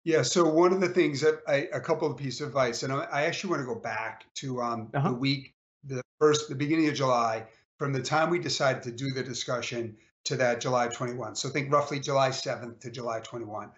Yeah, 0.04 0.22
so 0.22 0.48
one 0.48 0.72
of 0.72 0.82
the 0.82 0.90
things 0.90 1.22
that 1.22 1.42
I, 1.48 1.68
a 1.74 1.80
couple 1.80 2.10
of 2.10 2.16
pieces 2.16 2.42
of 2.42 2.50
advice, 2.50 2.84
and 2.84 2.94
I, 2.94 3.24
actually 3.24 3.50
want 3.52 3.62
to 3.64 3.66
go 3.66 3.80
back 3.80 4.26
to 4.36 4.62
um, 4.62 4.92
uh-huh. 4.94 5.10
the 5.10 5.16
week, 5.16 5.56
the 5.84 6.04
first, 6.20 6.48
the 6.48 6.54
beginning 6.54 6.88
of 6.88 6.94
July, 6.94 7.46
from 7.80 7.92
the 7.92 8.04
time 8.04 8.30
we 8.30 8.38
decided 8.38 8.84
to 8.84 8.92
do 8.92 9.10
the 9.10 9.24
discussion 9.24 9.98
to 10.26 10.36
that 10.38 10.62
July 10.62 10.88
21. 10.88 11.36
So 11.36 11.50
think 11.50 11.72
roughly 11.72 12.00
July 12.00 12.30
7th 12.30 12.82
to 12.82 12.92
July 12.92 13.20
21. 13.22 13.72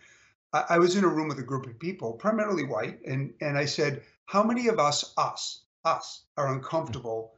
I, 0.53 0.63
I 0.69 0.77
was 0.79 0.95
in 0.95 1.03
a 1.03 1.09
room 1.09 1.27
with 1.27 1.39
a 1.39 1.43
group 1.43 1.65
of 1.67 1.79
people, 1.79 2.13
primarily 2.13 2.63
white, 2.63 2.99
and 3.05 3.33
and 3.41 3.57
I 3.57 3.65
said, 3.65 4.03
how 4.25 4.43
many 4.43 4.67
of 4.67 4.79
us, 4.79 5.13
us, 5.17 5.63
us, 5.85 6.23
are 6.35 6.53
uncomfortable 6.53 7.33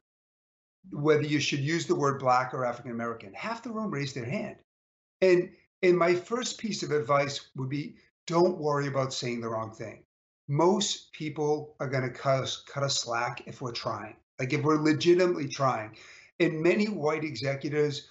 whether 0.91 1.23
you 1.23 1.39
should 1.39 1.59
use 1.59 1.85
the 1.85 1.95
word 1.95 2.19
black 2.19 2.53
or 2.53 2.65
African 2.65 2.91
American? 2.91 3.33
Half 3.33 3.63
the 3.63 3.71
room 3.71 3.91
raised 3.91 4.15
their 4.15 4.25
hand. 4.25 4.57
And 5.21 5.51
and 5.81 5.97
my 5.97 6.15
first 6.15 6.57
piece 6.57 6.83
of 6.83 6.91
advice 6.91 7.49
would 7.55 7.69
be 7.69 7.95
don't 8.27 8.59
worry 8.59 8.87
about 8.87 9.13
saying 9.13 9.41
the 9.41 9.49
wrong 9.49 9.71
thing. 9.71 10.03
Most 10.47 11.11
people 11.13 11.75
are 11.79 11.87
going 11.87 12.03
to 12.03 12.09
cut 12.09 12.43
us, 12.43 12.63
cut 12.67 12.83
us 12.83 13.01
slack 13.01 13.43
if 13.47 13.61
we're 13.61 13.71
trying. 13.71 14.15
Like 14.39 14.53
if 14.53 14.61
we're 14.61 14.81
legitimately 14.81 15.47
trying. 15.47 15.95
And 16.39 16.61
many 16.61 16.85
white 16.87 17.23
executives 17.23 18.07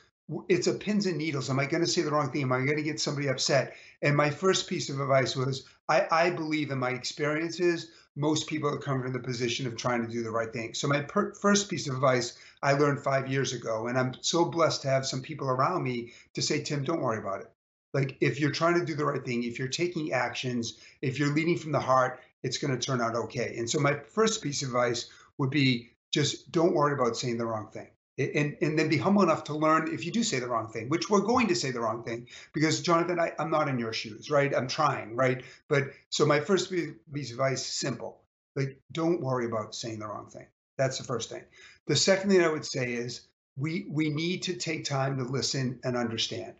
it's 0.48 0.66
a 0.66 0.74
pins 0.74 1.06
and 1.06 1.16
needles. 1.16 1.48
Am 1.48 1.58
I 1.58 1.66
going 1.66 1.82
to 1.82 1.88
say 1.88 2.02
the 2.02 2.10
wrong 2.10 2.30
thing? 2.30 2.42
Am 2.42 2.52
I 2.52 2.64
going 2.64 2.76
to 2.76 2.82
get 2.82 3.00
somebody 3.00 3.28
upset? 3.28 3.74
And 4.02 4.16
my 4.16 4.30
first 4.30 4.68
piece 4.68 4.90
of 4.90 5.00
advice 5.00 5.34
was 5.34 5.64
I, 5.88 6.06
I 6.10 6.30
believe 6.30 6.70
in 6.70 6.78
my 6.78 6.90
experiences, 6.90 7.90
most 8.14 8.46
people 8.46 8.68
are 8.68 8.78
coming 8.78 9.02
from 9.02 9.12
the 9.12 9.20
position 9.20 9.66
of 9.66 9.76
trying 9.76 10.04
to 10.04 10.12
do 10.12 10.22
the 10.22 10.30
right 10.30 10.52
thing. 10.52 10.74
So, 10.74 10.88
my 10.88 11.00
per- 11.02 11.34
first 11.34 11.70
piece 11.70 11.88
of 11.88 11.94
advice 11.94 12.36
I 12.62 12.72
learned 12.72 13.00
five 13.00 13.28
years 13.28 13.52
ago, 13.52 13.86
and 13.86 13.98
I'm 13.98 14.14
so 14.20 14.44
blessed 14.44 14.82
to 14.82 14.88
have 14.88 15.06
some 15.06 15.22
people 15.22 15.48
around 15.48 15.82
me 15.82 16.12
to 16.34 16.42
say, 16.42 16.62
Tim, 16.62 16.84
don't 16.84 17.00
worry 17.00 17.18
about 17.18 17.40
it. 17.40 17.50
Like, 17.94 18.16
if 18.20 18.38
you're 18.38 18.50
trying 18.50 18.78
to 18.78 18.84
do 18.84 18.94
the 18.94 19.04
right 19.04 19.24
thing, 19.24 19.44
if 19.44 19.58
you're 19.58 19.68
taking 19.68 20.12
actions, 20.12 20.78
if 21.00 21.18
you're 21.18 21.32
leading 21.32 21.56
from 21.56 21.72
the 21.72 21.80
heart, 21.80 22.20
it's 22.42 22.58
going 22.58 22.76
to 22.76 22.86
turn 22.86 23.00
out 23.00 23.14
okay. 23.14 23.54
And 23.56 23.70
so, 23.70 23.78
my 23.78 23.94
first 23.94 24.42
piece 24.42 24.62
of 24.62 24.68
advice 24.68 25.08
would 25.38 25.50
be 25.50 25.90
just 26.12 26.50
don't 26.50 26.74
worry 26.74 26.94
about 26.94 27.16
saying 27.16 27.38
the 27.38 27.46
wrong 27.46 27.68
thing 27.68 27.88
and, 28.18 28.56
and 28.60 28.78
then 28.78 28.88
be 28.88 28.96
humble 28.96 29.22
enough 29.22 29.44
to 29.44 29.54
learn 29.54 29.92
if 29.92 30.04
you 30.04 30.10
do 30.10 30.22
say 30.22 30.40
the 30.40 30.48
wrong 30.48 30.68
thing, 30.68 30.88
which 30.88 31.08
we're 31.08 31.20
going 31.20 31.46
to 31.48 31.54
say 31.54 31.70
the 31.70 31.80
wrong 31.80 32.02
thing 32.02 32.26
because 32.52 32.80
Jonathan, 32.82 33.20
I, 33.20 33.32
I'm 33.38 33.50
not 33.50 33.68
in 33.68 33.78
your 33.78 33.92
shoes, 33.92 34.30
right? 34.30 34.54
I'm 34.54 34.66
trying, 34.68 35.14
right? 35.14 35.42
But 35.68 35.84
so 36.10 36.26
my 36.26 36.40
first 36.40 36.70
piece 36.70 37.30
of 37.30 37.38
advice 37.38 37.60
is 37.60 37.66
simple. 37.66 38.20
Like, 38.56 38.80
don't 38.92 39.20
worry 39.20 39.46
about 39.46 39.74
saying 39.74 40.00
the 40.00 40.08
wrong 40.08 40.28
thing. 40.28 40.46
That's 40.76 40.98
the 40.98 41.04
first 41.04 41.30
thing. 41.30 41.44
The 41.86 41.96
second 41.96 42.30
thing 42.30 42.42
I 42.42 42.48
would 42.48 42.64
say 42.64 42.92
is 42.92 43.22
we 43.56 43.86
we 43.90 44.10
need 44.10 44.42
to 44.44 44.54
take 44.54 44.84
time 44.84 45.16
to 45.18 45.24
listen 45.24 45.80
and 45.84 45.96
understand. 45.96 46.54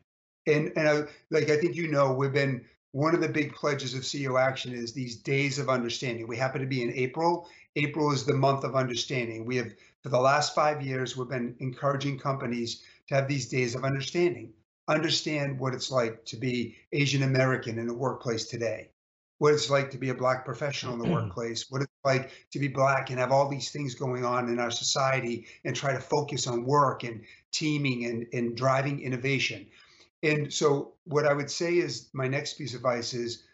And 0.46 0.72
and 0.76 0.88
I, 0.88 1.02
like 1.30 1.50
I 1.50 1.56
think 1.56 1.76
you 1.76 1.88
know, 1.88 2.12
we've 2.12 2.32
been 2.32 2.64
one 2.92 3.14
of 3.14 3.20
the 3.20 3.28
big 3.28 3.54
pledges 3.54 3.94
of 3.94 4.02
CEO 4.02 4.40
Action 4.40 4.72
is 4.72 4.92
these 4.92 5.16
days 5.16 5.58
of 5.58 5.68
understanding. 5.68 6.26
We 6.26 6.36
happen 6.36 6.60
to 6.60 6.66
be 6.66 6.82
in 6.82 6.92
April. 6.94 7.48
April 7.76 8.12
is 8.12 8.24
the 8.24 8.34
month 8.34 8.64
of 8.64 8.74
understanding. 8.74 9.44
We 9.44 9.56
have 9.56 9.72
for 10.02 10.10
the 10.10 10.20
last 10.20 10.54
five 10.54 10.82
years, 10.82 11.16
we've 11.16 11.28
been 11.28 11.56
encouraging 11.58 12.18
companies 12.18 12.82
to 13.08 13.14
have 13.14 13.28
these 13.28 13.48
days 13.48 13.74
of 13.74 13.84
understanding, 13.84 14.52
understand 14.86 15.58
what 15.58 15.74
it's 15.74 15.90
like 15.90 16.24
to 16.26 16.36
be 16.36 16.76
Asian 16.92 17.22
American 17.22 17.78
in 17.78 17.86
the 17.86 17.94
workplace 17.94 18.44
today, 18.46 18.90
what 19.38 19.54
it's 19.54 19.70
like 19.70 19.90
to 19.90 19.98
be 19.98 20.10
a 20.10 20.14
Black 20.14 20.44
professional 20.44 20.92
in 20.92 20.98
the 20.98 21.04
mm-hmm. 21.04 21.14
workplace, 21.14 21.70
what 21.70 21.82
it's 21.82 21.92
like 22.04 22.30
to 22.52 22.58
be 22.58 22.68
Black 22.68 23.10
and 23.10 23.18
have 23.18 23.32
all 23.32 23.48
these 23.48 23.70
things 23.70 23.94
going 23.94 24.24
on 24.24 24.48
in 24.48 24.58
our 24.58 24.70
society 24.70 25.46
and 25.64 25.74
try 25.74 25.92
to 25.92 26.00
focus 26.00 26.46
on 26.46 26.64
work 26.64 27.02
and 27.02 27.22
teaming 27.52 28.04
and, 28.04 28.26
and 28.32 28.56
driving 28.56 29.00
innovation. 29.00 29.66
And 30.22 30.52
so, 30.52 30.94
what 31.04 31.26
I 31.26 31.32
would 31.32 31.50
say 31.50 31.76
is 31.76 32.08
my 32.12 32.26
next 32.26 32.54
piece 32.54 32.74
of 32.74 32.78
advice 32.78 33.14
is 33.14 33.44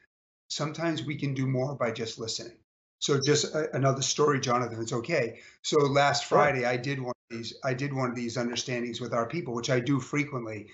sometimes 0.49 1.05
we 1.05 1.17
can 1.17 1.35
do 1.35 1.47
more 1.47 1.75
by 1.75 1.91
just 1.91 2.19
listening. 2.19 2.57
So 3.05 3.21
just 3.21 3.55
a, 3.55 3.69
another 3.77 4.01
story, 4.01 4.41
Jonathan. 4.41 4.81
It's 4.81 4.95
okay. 4.95 5.39
So 5.61 5.77
last 5.77 6.25
Friday, 6.25 6.65
I 6.65 6.79
did 6.79 6.99
one 6.99 7.11
of 7.11 7.37
these. 7.37 7.53
I 7.63 7.75
did 7.75 7.93
one 7.93 8.09
of 8.09 8.17
these 8.17 8.39
understandings 8.39 8.99
with 8.99 9.13
our 9.13 9.27
people, 9.29 9.53
which 9.53 9.69
I 9.69 9.79
do 9.79 10.01
frequently, 10.01 10.69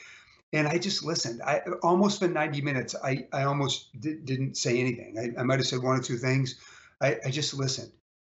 and 0.53 0.69
I 0.69 0.79
just 0.79 1.05
listened. 1.05 1.43
I 1.43 1.61
almost 1.83 2.21
for 2.21 2.29
ninety 2.29 2.61
minutes. 2.61 2.95
I 3.03 3.27
I 3.33 3.43
almost 3.43 4.01
di- 4.01 4.21
didn't 4.23 4.57
say 4.57 4.79
anything. 4.79 5.17
I, 5.19 5.41
I 5.41 5.43
might 5.43 5.59
have 5.59 5.67
said 5.67 5.83
one 5.83 5.99
or 5.99 6.03
two 6.03 6.19
things. 6.19 6.55
I, 7.01 7.19
I 7.27 7.31
just 7.31 7.53
listened, 7.53 7.91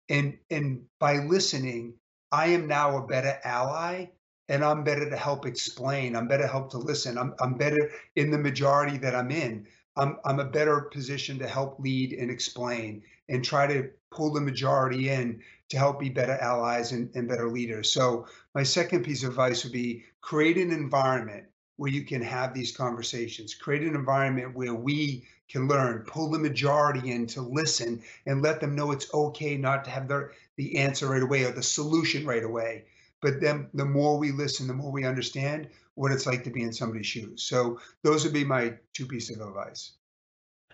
and 0.08 0.38
and 0.50 0.86
by 0.98 1.18
listening, 1.18 1.92
I 2.32 2.46
am 2.46 2.68
now 2.68 2.96
a 2.96 3.06
better 3.06 3.38
ally 3.44 4.06
and 4.48 4.64
I'm 4.64 4.84
better 4.84 5.08
to 5.08 5.16
help 5.16 5.46
explain. 5.46 6.16
I'm 6.16 6.28
better 6.28 6.46
help 6.46 6.70
to 6.70 6.78
listen. 6.78 7.16
I'm, 7.16 7.34
I'm 7.40 7.54
better 7.54 7.90
in 8.16 8.30
the 8.30 8.38
majority 8.38 8.98
that 8.98 9.14
I'm 9.14 9.30
in. 9.30 9.66
I'm, 9.96 10.18
I'm 10.24 10.40
a 10.40 10.44
better 10.44 10.80
position 10.92 11.38
to 11.38 11.46
help 11.48 11.78
lead 11.78 12.12
and 12.12 12.30
explain 12.30 13.02
and 13.28 13.44
try 13.44 13.66
to 13.66 13.90
pull 14.10 14.32
the 14.32 14.40
majority 14.40 15.08
in 15.10 15.40
to 15.68 15.78
help 15.78 15.98
be 15.98 16.10
better 16.10 16.34
allies 16.34 16.92
and, 16.92 17.10
and 17.14 17.28
better 17.28 17.48
leaders. 17.48 17.90
So 17.90 18.26
my 18.54 18.62
second 18.62 19.04
piece 19.04 19.22
of 19.22 19.30
advice 19.30 19.64
would 19.64 19.72
be 19.72 20.04
create 20.20 20.58
an 20.58 20.70
environment 20.70 21.44
where 21.76 21.90
you 21.90 22.04
can 22.04 22.22
have 22.22 22.52
these 22.52 22.76
conversations, 22.76 23.54
create 23.54 23.82
an 23.82 23.94
environment 23.94 24.54
where 24.54 24.74
we 24.74 25.26
can 25.48 25.68
learn, 25.68 26.04
pull 26.06 26.30
the 26.30 26.38
majority 26.38 27.10
in 27.10 27.26
to 27.26 27.42
listen 27.42 28.02
and 28.26 28.42
let 28.42 28.60
them 28.60 28.74
know 28.74 28.90
it's 28.90 29.12
okay 29.12 29.56
not 29.56 29.84
to 29.84 29.90
have 29.90 30.08
the, 30.08 30.30
the 30.56 30.78
answer 30.78 31.08
right 31.08 31.22
away 31.22 31.44
or 31.44 31.52
the 31.52 31.62
solution 31.62 32.26
right 32.26 32.44
away. 32.44 32.84
But 33.20 33.40
then 33.40 33.68
the 33.74 33.84
more 33.84 34.18
we 34.18 34.32
listen, 34.32 34.66
the 34.66 34.74
more 34.74 34.92
we 34.92 35.04
understand 35.04 35.68
what 35.94 36.12
it's 36.12 36.26
like 36.26 36.44
to 36.44 36.50
be 36.50 36.62
in 36.62 36.72
somebody's 36.72 37.06
shoes. 37.06 37.42
So 37.42 37.80
those 38.02 38.24
would 38.24 38.32
be 38.32 38.44
my 38.44 38.74
two 38.94 39.06
pieces 39.06 39.38
of 39.38 39.48
advice. 39.48 39.92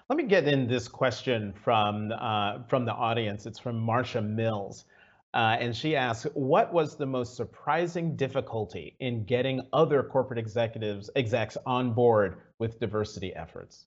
Let 0.09 0.17
me 0.17 0.25
get 0.25 0.49
in 0.49 0.67
this 0.67 0.89
question 0.89 1.53
from 1.53 2.13
uh, 2.13 2.61
from 2.69 2.87
the 2.87 2.95
audience. 2.95 3.45
It's 3.45 3.59
from 3.59 3.79
Marcia 3.79 4.23
Mills. 4.23 4.87
Uh, 5.35 5.57
and 5.61 5.77
she 5.77 5.95
asks, 5.95 6.27
what 6.33 6.73
was 6.73 6.97
the 6.97 7.05
most 7.05 7.37
surprising 7.37 8.17
difficulty 8.17 8.97
in 8.99 9.25
getting 9.25 9.61
other 9.75 10.03
corporate 10.03 10.39
executives, 10.39 11.11
execs 11.15 11.59
on 11.67 11.93
board 11.93 12.39
with 12.59 12.81
diversity 12.81 13.35
efforts? 13.35 13.85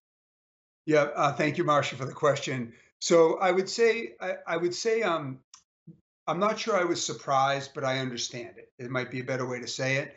Yeah, 0.85 1.07
uh, 1.15 1.33
thank 1.33 1.57
you, 1.57 1.63
Marcia, 1.63 1.95
for 1.95 2.05
the 2.05 2.13
question. 2.13 2.73
So 2.99 3.39
I 3.39 3.51
would 3.51 3.67
say, 3.67 4.13
I, 4.21 4.35
I 4.45 4.57
would 4.57 4.75
say, 4.75 5.01
um, 5.01 5.39
I'm 6.27 6.39
not 6.39 6.59
sure 6.59 6.75
I 6.75 6.83
was 6.83 7.03
surprised, 7.03 7.71
but 7.73 7.83
I 7.83 7.97
understand 7.97 8.57
it. 8.57 8.71
It 8.77 8.91
might 8.91 9.09
be 9.09 9.21
a 9.21 9.23
better 9.23 9.47
way 9.47 9.59
to 9.59 9.67
say 9.67 9.97
it. 9.97 10.15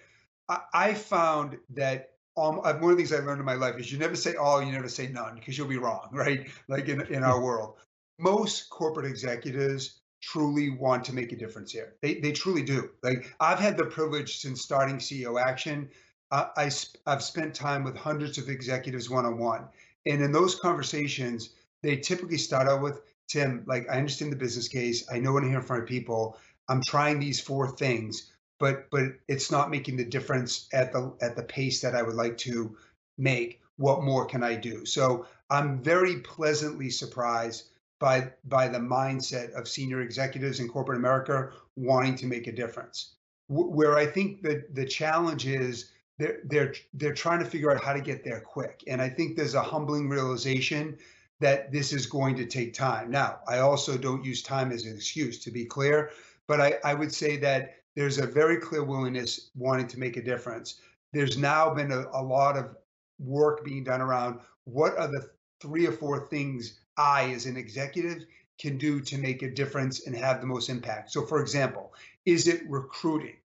I, 0.48 0.60
I 0.74 0.94
found 0.94 1.56
that 1.70 2.13
um, 2.36 2.56
one 2.56 2.74
of 2.74 2.80
the 2.90 2.96
things 2.96 3.12
I 3.12 3.18
learned 3.18 3.40
in 3.40 3.46
my 3.46 3.54
life 3.54 3.76
is 3.78 3.92
you 3.92 3.98
never 3.98 4.16
say 4.16 4.34
all, 4.34 4.62
you 4.62 4.72
never 4.72 4.88
say 4.88 5.08
none, 5.08 5.36
because 5.36 5.56
you'll 5.56 5.68
be 5.68 5.78
wrong, 5.78 6.08
right? 6.12 6.48
Like 6.68 6.88
in, 6.88 7.00
in 7.12 7.22
our 7.22 7.40
world, 7.40 7.76
most 8.18 8.70
corporate 8.70 9.06
executives 9.06 10.00
truly 10.20 10.70
want 10.70 11.04
to 11.04 11.14
make 11.14 11.32
a 11.32 11.36
difference 11.36 11.70
here. 11.70 11.94
They, 12.00 12.14
they 12.14 12.32
truly 12.32 12.62
do. 12.62 12.90
Like 13.02 13.34
I've 13.40 13.58
had 13.58 13.76
the 13.76 13.86
privilege 13.86 14.38
since 14.38 14.62
starting 14.62 14.96
CEO 14.96 15.40
Action. 15.40 15.90
Uh, 16.30 16.46
I, 16.56 16.70
I've 17.06 17.22
spent 17.22 17.54
time 17.54 17.84
with 17.84 17.96
hundreds 17.96 18.38
of 18.38 18.48
executives 18.48 19.10
one 19.10 19.26
on 19.26 19.38
one. 19.38 19.68
And 20.06 20.22
in 20.22 20.32
those 20.32 20.54
conversations, 20.54 21.50
they 21.82 21.96
typically 21.96 22.38
start 22.38 22.68
out 22.68 22.82
with 22.82 23.02
Tim, 23.28 23.64
like 23.66 23.88
I 23.90 23.98
understand 23.98 24.32
the 24.32 24.36
business 24.36 24.68
case. 24.68 25.06
I 25.10 25.18
know 25.18 25.32
what 25.32 25.42
I'm 25.42 25.50
hearing 25.50 25.64
from 25.64 25.80
my 25.80 25.84
people. 25.84 26.38
I'm 26.68 26.82
trying 26.82 27.20
these 27.20 27.40
four 27.40 27.68
things, 27.68 28.32
but 28.58 28.88
but 28.90 29.04
it's 29.28 29.50
not 29.50 29.70
making 29.70 29.96
the 29.96 30.04
difference 30.04 30.68
at 30.72 30.92
the 30.92 31.12
at 31.20 31.36
the 31.36 31.42
pace 31.42 31.80
that 31.80 31.94
I 31.94 32.02
would 32.02 32.14
like 32.14 32.38
to 32.38 32.76
make. 33.18 33.60
What 33.76 34.02
more 34.02 34.24
can 34.26 34.42
I 34.42 34.54
do? 34.54 34.84
So 34.86 35.26
I'm 35.50 35.82
very 35.82 36.20
pleasantly 36.20 36.90
surprised 36.90 37.70
by 37.98 38.32
by 38.44 38.68
the 38.68 38.78
mindset 38.78 39.52
of 39.52 39.68
senior 39.68 40.00
executives 40.00 40.60
in 40.60 40.68
corporate 40.68 40.98
America 40.98 41.50
wanting 41.76 42.16
to 42.16 42.26
make 42.26 42.46
a 42.46 42.52
difference. 42.52 43.14
Where 43.48 43.96
I 43.96 44.06
think 44.06 44.42
that 44.42 44.74
the 44.74 44.86
challenge 44.86 45.46
is 45.46 45.90
they're 46.18 46.40
they're 46.44 46.74
they're 46.94 47.14
trying 47.14 47.40
to 47.40 47.44
figure 47.44 47.72
out 47.72 47.82
how 47.82 47.92
to 47.92 48.00
get 48.00 48.24
there 48.24 48.40
quick, 48.40 48.84
and 48.86 49.02
I 49.02 49.08
think 49.08 49.36
there's 49.36 49.54
a 49.54 49.62
humbling 49.62 50.08
realization 50.08 50.96
that 51.40 51.72
this 51.72 51.92
is 51.92 52.06
going 52.06 52.36
to 52.36 52.46
take 52.46 52.72
time. 52.72 53.10
Now, 53.10 53.40
I 53.48 53.58
also 53.58 53.98
don't 53.98 54.24
use 54.24 54.42
time 54.42 54.70
as 54.70 54.86
an 54.86 54.94
excuse, 54.94 55.40
to 55.40 55.50
be 55.50 55.64
clear, 55.64 56.10
but 56.46 56.60
I, 56.60 56.78
I 56.84 56.94
would 56.94 57.12
say 57.12 57.36
that 57.38 57.74
there's 57.96 58.18
a 58.18 58.26
very 58.26 58.56
clear 58.56 58.82
willingness 58.82 59.50
wanting 59.54 59.88
to 59.88 59.98
make 59.98 60.16
a 60.16 60.22
difference. 60.22 60.80
There's 61.12 61.38
now 61.38 61.72
been 61.72 61.92
a, 61.92 62.06
a 62.12 62.22
lot 62.22 62.56
of 62.56 62.76
work 63.18 63.64
being 63.64 63.84
done 63.84 64.00
around 64.00 64.40
what 64.64 64.98
are 64.98 65.08
the 65.08 65.30
three 65.60 65.86
or 65.86 65.92
four 65.92 66.26
things 66.26 66.80
I, 66.96 67.30
as 67.32 67.46
an 67.46 67.56
executive, 67.56 68.26
can 68.58 68.78
do 68.78 69.00
to 69.00 69.18
make 69.18 69.42
a 69.42 69.50
difference 69.50 70.06
and 70.06 70.14
have 70.14 70.40
the 70.40 70.46
most 70.46 70.68
impact. 70.68 71.12
So, 71.12 71.22
for 71.22 71.40
example, 71.40 71.92
is 72.24 72.48
it 72.48 72.62
recruiting? 72.68 73.36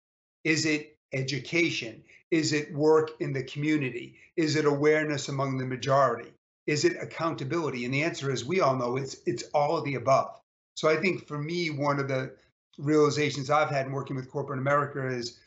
Is 0.43 0.65
it 0.65 0.97
education? 1.13 2.03
Is 2.31 2.53
it 2.53 2.73
work 2.73 3.11
in 3.19 3.33
the 3.33 3.43
community? 3.43 4.15
Is 4.37 4.55
it 4.55 4.65
awareness 4.65 5.29
among 5.29 5.57
the 5.57 5.65
majority? 5.65 6.29
Is 6.67 6.85
it 6.85 7.01
accountability? 7.01 7.85
And 7.85 7.93
the 7.93 8.03
answer 8.03 8.31
is 8.31 8.45
we 8.45 8.61
all 8.61 8.75
know 8.75 8.97
it's 8.97 9.17
it's 9.25 9.43
all 9.53 9.77
of 9.77 9.83
the 9.85 9.95
above. 9.95 10.39
So 10.75 10.87
I 10.87 10.97
think 10.97 11.27
for 11.27 11.39
me, 11.39 11.71
one 11.71 11.99
of 11.99 12.07
the 12.07 12.31
realizations 12.77 13.49
I've 13.49 13.69
had 13.69 13.85
in 13.85 13.91
working 13.91 14.15
with 14.15 14.29
corporate 14.29 14.59
America 14.59 15.05
is 15.07 15.39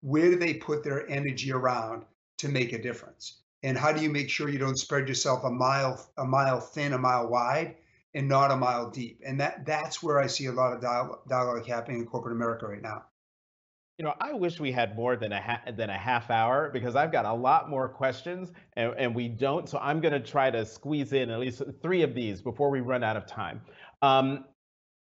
where 0.00 0.30
do 0.30 0.36
they 0.36 0.54
put 0.54 0.82
their 0.82 1.08
energy 1.08 1.52
around 1.52 2.04
to 2.38 2.48
make 2.48 2.72
a 2.72 2.82
difference? 2.82 3.42
And 3.62 3.78
how 3.78 3.92
do 3.92 4.02
you 4.02 4.10
make 4.10 4.28
sure 4.28 4.48
you 4.48 4.58
don't 4.58 4.78
spread 4.78 5.08
yourself 5.08 5.44
a 5.44 5.50
mile 5.50 6.04
a 6.16 6.24
mile 6.24 6.60
thin, 6.60 6.92
a 6.92 6.98
mile 6.98 7.28
wide, 7.28 7.76
and 8.14 8.28
not 8.28 8.50
a 8.50 8.56
mile 8.56 8.90
deep? 8.90 9.20
And 9.24 9.40
that 9.40 9.64
that's 9.64 10.02
where 10.02 10.18
I 10.18 10.26
see 10.26 10.46
a 10.46 10.52
lot 10.52 10.72
of 10.72 10.80
dialogue, 10.80 11.20
dialogue 11.28 11.66
happening 11.66 12.00
in 12.00 12.06
corporate 12.06 12.34
America 12.34 12.66
right 12.66 12.82
now. 12.82 13.04
You 13.98 14.06
know, 14.06 14.14
I 14.20 14.32
wish 14.32 14.58
we 14.58 14.72
had 14.72 14.96
more 14.96 15.16
than 15.16 15.32
a 15.32 15.40
ha- 15.40 15.62
than 15.76 15.90
a 15.90 15.96
half 15.96 16.30
hour 16.30 16.70
because 16.70 16.96
I've 16.96 17.12
got 17.12 17.24
a 17.24 17.32
lot 17.32 17.70
more 17.70 17.88
questions 17.88 18.50
and, 18.74 18.94
and 18.98 19.14
we 19.14 19.28
don't. 19.28 19.68
So 19.68 19.78
I'm 19.78 20.00
going 20.00 20.14
to 20.14 20.20
try 20.20 20.50
to 20.50 20.64
squeeze 20.64 21.12
in 21.12 21.30
at 21.30 21.38
least 21.38 21.62
three 21.82 22.02
of 22.02 22.14
these 22.14 22.40
before 22.40 22.70
we 22.70 22.80
run 22.80 23.04
out 23.04 23.16
of 23.16 23.26
time. 23.26 23.60
Um, 24.00 24.46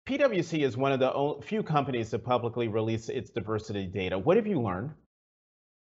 PwC 0.08 0.66
is 0.66 0.78
one 0.78 0.94
of 0.94 1.00
the 1.00 1.36
few 1.46 1.62
companies 1.62 2.12
to 2.12 2.20
publicly 2.20 2.70
release 2.70 3.10
its 3.10 3.30
diversity 3.30 3.86
data. 3.86 4.18
What 4.18 4.38
have 4.38 4.48
you 4.48 4.62
learned? 4.62 4.92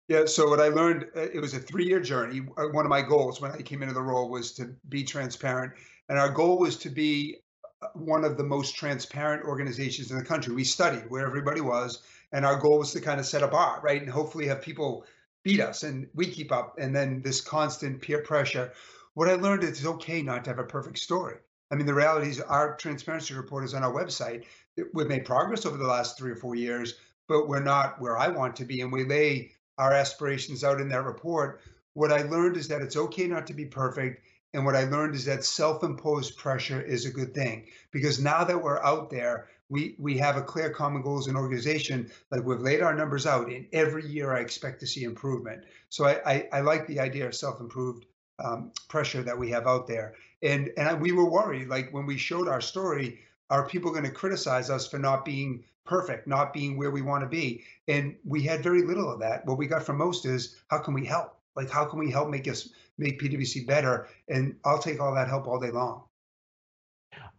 Yeah, 0.08 0.26
so 0.26 0.50
what 0.50 0.60
I 0.60 0.70
learned, 0.70 1.06
uh, 1.16 1.28
it 1.32 1.40
was 1.40 1.54
a 1.54 1.60
three-year 1.60 2.00
journey. 2.00 2.42
Uh, 2.58 2.70
one 2.72 2.86
of 2.86 2.90
my 2.90 3.04
goals 3.04 3.40
when 3.40 3.52
I 3.52 3.62
came 3.62 3.84
into 3.84 3.94
the 3.94 4.02
role 4.02 4.28
was 4.28 4.54
to 4.54 4.76
be 4.90 5.04
transparent, 5.04 5.74
and 6.10 6.18
our 6.18 6.30
goal 6.30 6.58
was 6.58 6.76
to 6.78 6.90
be 6.90 7.38
uh, 7.84 7.88
one 7.94 8.26
of 8.26 8.36
the 8.36 8.44
most 8.44 8.76
transparent 8.76 9.46
organizations 9.46 10.10
in 10.10 10.18
the 10.18 10.24
country. 10.24 10.56
We 10.56 10.64
studied 10.64 11.08
where 11.10 11.28
everybody 11.28 11.62
was, 11.62 12.02
and 12.32 12.46
our 12.46 12.58
goal 12.58 12.80
was 12.80 12.92
to 12.94 13.02
kind 13.02 13.20
of 13.20 13.26
set 13.26 13.44
a 13.44 13.48
bar 13.48 13.82
right 13.84 14.02
and 14.02 14.10
hopefully 14.10 14.48
have 14.48 14.62
people 14.62 15.06
beat 15.44 15.60
us 15.60 15.84
and 15.84 16.08
we 16.14 16.26
keep 16.26 16.52
up 16.52 16.76
and 16.78 16.96
then 16.96 17.22
this 17.22 17.42
constant 17.42 18.02
peer 18.02 18.22
pressure 18.22 18.72
what 19.14 19.30
i 19.30 19.34
learned 19.34 19.64
is 19.64 19.70
it's 19.70 19.86
okay 19.86 20.22
not 20.22 20.44
to 20.44 20.50
have 20.50 20.60
a 20.60 20.64
perfect 20.64 20.98
story 20.98 21.38
i 21.72 21.76
mean 21.76 21.86
the 21.86 21.94
reality 21.94 22.30
is 22.30 22.42
our 22.42 22.76
transparency 22.76 23.34
report 23.34 23.64
is 23.64 23.74
on 23.74 23.84
our 23.84 23.94
website 23.94 24.46
we've 24.94 25.08
made 25.08 25.26
progress 25.26 25.66
over 25.66 25.78
the 25.78 25.88
last 25.88 26.18
three 26.18 26.32
or 26.32 26.36
four 26.36 26.56
years 26.56 26.96
but 27.28 27.48
we're 27.48 27.64
not 27.64 28.00
where 28.02 28.18
i 28.18 28.28
want 28.28 28.56
to 28.56 28.66
be 28.66 28.82
and 28.82 28.92
we 28.92 29.04
lay 29.06 29.52
our 29.78 29.94
aspirations 29.94 30.64
out 30.64 30.82
in 30.82 30.90
that 30.90 31.04
report 31.04 31.62
what 31.94 32.12
i 32.12 32.22
learned 32.24 32.58
is 32.58 32.68
that 32.68 32.82
it's 32.82 32.98
okay 32.98 33.28
not 33.28 33.48
to 33.48 33.54
be 33.54 33.66
perfect 33.66 34.22
and 34.54 34.66
what 34.66 34.76
I 34.76 34.86
learned 34.86 35.16
is 35.16 35.26
that 35.26 35.44
self-imposed 35.44 36.36
pressure 36.38 36.82
is 36.82 37.06
a 37.06 37.12
good 37.12 37.36
thing 37.36 37.68
because 37.92 38.20
now 38.20 38.44
that 38.44 38.62
we're 38.62 38.84
out 38.84 39.10
there, 39.10 39.48
we 39.70 39.96
we 40.00 40.18
have 40.18 40.38
a 40.38 40.42
clear 40.42 40.72
common 40.72 41.04
goal 41.04 41.20
as 41.20 41.28
an 41.28 41.36
organization. 41.36 42.12
Like 42.32 42.44
we've 42.44 42.60
laid 42.60 42.82
our 42.82 42.96
numbers 42.96 43.28
out, 43.28 43.48
and 43.50 43.68
every 43.72 44.08
year 44.08 44.36
I 44.36 44.40
expect 44.40 44.80
to 44.80 44.88
see 44.88 45.04
improvement. 45.04 45.66
So 45.90 46.06
I 46.06 46.22
I, 46.26 46.50
I 46.54 46.62
like 46.62 46.88
the 46.88 47.00
idea 47.00 47.28
of 47.28 47.36
self-improved 47.36 48.06
um, 48.44 48.72
pressure 48.88 49.24
that 49.24 49.38
we 49.38 49.50
have 49.52 49.68
out 49.68 49.88
there. 49.88 50.16
And 50.42 50.72
and 50.78 51.02
we 51.02 51.12
were 51.12 51.30
worried, 51.30 51.68
like 51.68 51.92
when 51.94 52.06
we 52.06 52.18
showed 52.18 52.48
our 52.48 52.62
story, 52.62 53.20
are 53.50 53.68
people 53.68 53.92
going 53.92 54.06
to 54.06 54.12
criticize 54.12 54.70
us 54.70 54.88
for 54.88 55.00
not 55.00 55.26
being 55.26 55.64
perfect, 55.86 56.28
not 56.28 56.54
being 56.54 56.78
where 56.78 56.92
we 56.92 57.02
want 57.02 57.24
to 57.24 57.28
be? 57.28 57.64
And 57.88 58.16
we 58.24 58.44
had 58.44 58.64
very 58.64 58.84
little 58.84 59.12
of 59.12 59.20
that. 59.20 59.46
What 59.46 59.58
we 59.58 59.68
got 59.68 59.84
from 59.84 59.98
most 59.98 60.26
is 60.26 60.58
how 60.70 60.80
can 60.80 60.94
we 60.94 61.06
help? 61.06 61.36
Like 61.56 61.70
how 61.70 61.86
can 61.86 62.00
we 62.00 62.12
help 62.12 62.30
make 62.30 62.48
us 62.48 62.70
make 62.98 63.20
PwC 63.20 63.66
better? 63.66 64.08
And 64.28 64.56
I'll 64.64 64.80
take 64.80 65.00
all 65.00 65.14
that 65.16 65.28
help 65.28 65.48
all 65.48 65.60
day 65.60 65.72
long. 65.72 66.04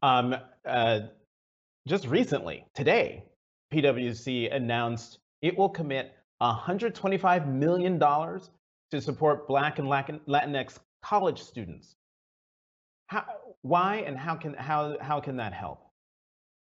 Um, 0.02 0.36
uh, 0.66 1.00
just 1.86 2.06
recently, 2.06 2.66
today, 2.74 3.24
PwC 3.72 4.54
announced 4.54 5.18
it 5.42 5.56
will 5.56 5.68
commit 5.68 6.14
$125 6.42 7.46
million 7.46 7.98
to 7.98 9.00
support 9.00 9.46
Black 9.46 9.78
and 9.78 9.88
Latinx 9.88 10.78
college 11.02 11.42
students. 11.42 11.94
How, 13.06 13.24
why 13.62 13.96
and 14.06 14.16
how 14.16 14.36
can, 14.36 14.54
how, 14.54 14.96
how 15.00 15.20
can 15.20 15.36
that 15.36 15.52
help? 15.52 15.82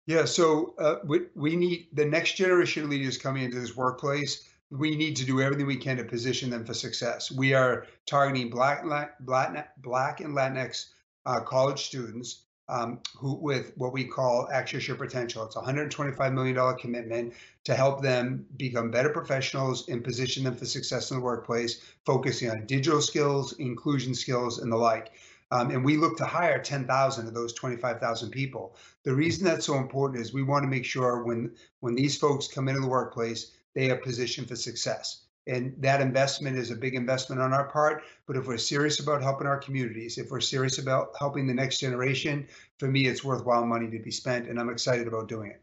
Yeah, 0.07 0.25
so 0.25 0.75
uh, 0.79 0.97
we, 1.05 1.27
we 1.35 1.57
need 1.57 1.89
the 1.93 2.05
next 2.05 2.35
generation 2.35 2.85
of 2.85 2.91
leaders 2.91 3.19
coming 3.19 3.45
into 3.45 3.61
this 3.61 3.77
workplace. 3.77 4.49
We 4.71 4.97
need 4.97 5.17
to 5.17 5.27
do 5.27 5.41
everything 5.41 5.67
we 5.67 5.77
can 5.77 5.97
to 5.99 6.05
position 6.05 6.51
them 6.51 6.65
for 6.65 6.75
success. 6.75 7.31
We 7.31 7.55
are 7.55 7.87
targeting 8.07 8.51
Black, 8.51 8.85
Black, 9.21 9.77
Black 9.77 10.21
and 10.21 10.35
Latinx 10.35 10.87
uh, 11.27 11.41
college 11.41 11.83
students 11.85 12.45
um, 12.69 13.01
who 13.17 13.35
with 13.35 13.73
what 13.77 13.93
we 13.93 14.05
call 14.05 14.49
Access 14.53 14.87
Your 14.87 14.97
Potential. 14.97 15.45
It's 15.45 15.57
a 15.57 15.61
$125 15.61 16.33
million 16.33 16.77
commitment 16.77 17.35
to 17.65 17.75
help 17.75 18.03
them 18.03 18.47
become 18.57 18.91
better 18.91 19.11
professionals 19.11 19.89
and 19.89 20.05
position 20.05 20.45
them 20.45 20.57
for 20.57 20.67
success 20.67 21.11
in 21.11 21.19
the 21.19 21.23
workplace, 21.23 21.81
focusing 22.05 22.51
on 22.51 22.67
digital 22.67 23.01
skills, 23.01 23.55
inclusion 23.55 24.15
skills, 24.15 24.59
and 24.59 24.71
the 24.71 24.77
like. 24.77 25.13
Um, 25.51 25.71
and 25.71 25.83
we 25.83 25.97
look 25.97 26.19
to 26.19 26.27
hire 26.27 26.59
10,000 26.59 27.27
of 27.27 27.33
those 27.33 27.55
25,000 27.55 28.31
people. 28.31 28.77
The 29.05 29.15
reason 29.15 29.45
that's 29.45 29.65
so 29.65 29.77
important 29.77 30.21
is 30.21 30.33
we 30.33 30.43
want 30.43 30.63
to 30.65 30.69
make 30.69 30.85
sure 30.85 31.23
when 31.25 31.53
when 31.81 31.95
these 31.95 32.19
folks 32.19 32.49
come 32.49 32.69
into 32.69 32.83
the 32.83 32.89
workplace, 32.89 33.53
they 33.75 33.91
are 33.91 33.97
positioned 33.97 34.49
for 34.49 34.57
success. 34.57 35.23
And 35.49 35.75
that 35.79 36.01
investment 36.01 36.57
is 36.59 36.71
a 36.71 36.77
big 36.77 36.95
investment 36.95 37.41
on 37.41 37.53
our 37.53 37.69
part. 37.69 38.05
But 38.27 38.37
if 38.37 38.47
we're 38.47 38.59
serious 38.59 39.01
about 39.01 39.23
helping 39.23 39.47
our 39.47 39.59
communities, 39.59 40.19
if 40.19 40.31
we're 40.31 40.41
serious 40.41 40.79
about 40.79 41.15
helping 41.19 41.47
the 41.47 41.55
next 41.55 41.79
generation, 41.79 42.47
for 42.79 42.89
me, 42.89 43.07
it's 43.07 43.25
worthwhile 43.25 43.65
money 43.65 43.91
to 43.91 43.99
be 43.99 44.11
spent. 44.11 44.49
And 44.49 44.61
I'm 44.61 44.69
excited 44.69 45.09
about 45.09 45.29
doing 45.29 45.51
it. 45.51 45.63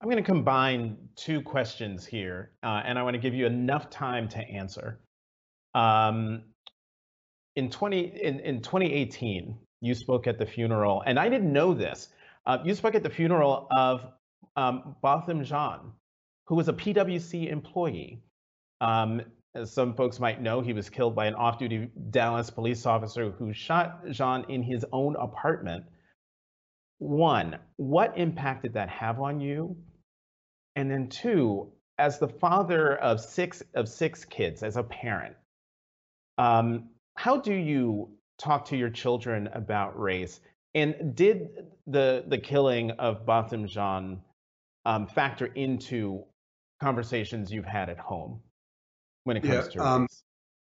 I'm 0.00 0.08
going 0.08 0.22
to 0.22 0.26
combine 0.26 0.96
two 1.16 1.40
questions 1.40 2.06
here, 2.06 2.50
uh, 2.62 2.82
and 2.84 2.98
I 2.98 3.02
want 3.02 3.14
to 3.14 3.20
give 3.20 3.34
you 3.34 3.46
enough 3.46 3.88
time 3.90 4.28
to 4.28 4.38
answer. 4.38 5.00
Um, 5.74 6.42
in 7.56 7.70
20 7.70 8.20
in, 8.22 8.40
in 8.40 8.60
2018, 8.60 9.56
you 9.80 9.94
spoke 9.94 10.26
at 10.26 10.38
the 10.38 10.46
funeral, 10.46 11.02
and 11.06 11.18
I 11.18 11.28
didn't 11.28 11.52
know 11.52 11.74
this. 11.74 12.08
Uh, 12.44 12.58
you 12.64 12.74
spoke 12.74 12.94
at 12.94 13.02
the 13.02 13.10
funeral 13.10 13.66
of 13.70 14.06
um, 14.56 14.96
Botham 15.02 15.42
Jean, 15.44 15.92
who 16.46 16.54
was 16.54 16.68
a 16.68 16.72
PwC 16.72 17.50
employee. 17.50 18.20
Um, 18.80 19.22
as 19.54 19.72
some 19.72 19.94
folks 19.94 20.20
might 20.20 20.42
know, 20.42 20.60
he 20.60 20.74
was 20.74 20.90
killed 20.90 21.14
by 21.14 21.26
an 21.26 21.34
off 21.34 21.58
duty 21.58 21.90
Dallas 22.10 22.50
police 22.50 22.84
officer 22.84 23.30
who 23.30 23.52
shot 23.52 24.06
Jean 24.10 24.44
in 24.48 24.62
his 24.62 24.84
own 24.92 25.16
apartment. 25.16 25.84
One, 26.98 27.58
what 27.76 28.16
impact 28.18 28.62
did 28.62 28.74
that 28.74 28.88
have 28.90 29.20
on 29.20 29.40
you? 29.40 29.76
And 30.76 30.90
then 30.90 31.08
two, 31.08 31.72
as 31.98 32.18
the 32.18 32.28
father 32.28 32.96
of 32.96 33.20
six 33.20 33.62
of 33.74 33.88
six 33.88 34.24
kids, 34.24 34.62
as 34.62 34.76
a 34.76 34.82
parent, 34.82 35.36
um, 36.36 36.90
how 37.14 37.38
do 37.38 37.54
you 37.54 38.10
talk 38.38 38.66
to 38.66 38.76
your 38.76 38.90
children 38.90 39.48
about 39.54 39.98
race? 39.98 40.40
And 40.74 41.14
did 41.14 41.48
the 41.86 42.24
the 42.28 42.38
killing 42.38 42.90
of 42.92 43.24
Botham 43.24 43.66
Jean 43.66 44.20
um, 44.84 45.06
factor 45.06 45.46
into 45.46 46.24
conversations 46.82 47.50
you've 47.50 47.64
had 47.64 47.88
at 47.88 47.98
home? 47.98 48.42
When 49.26 49.36
it 49.36 49.40
comes 49.40 49.54
yeah, 49.74 49.82
to 49.82 49.84
um, 49.84 50.08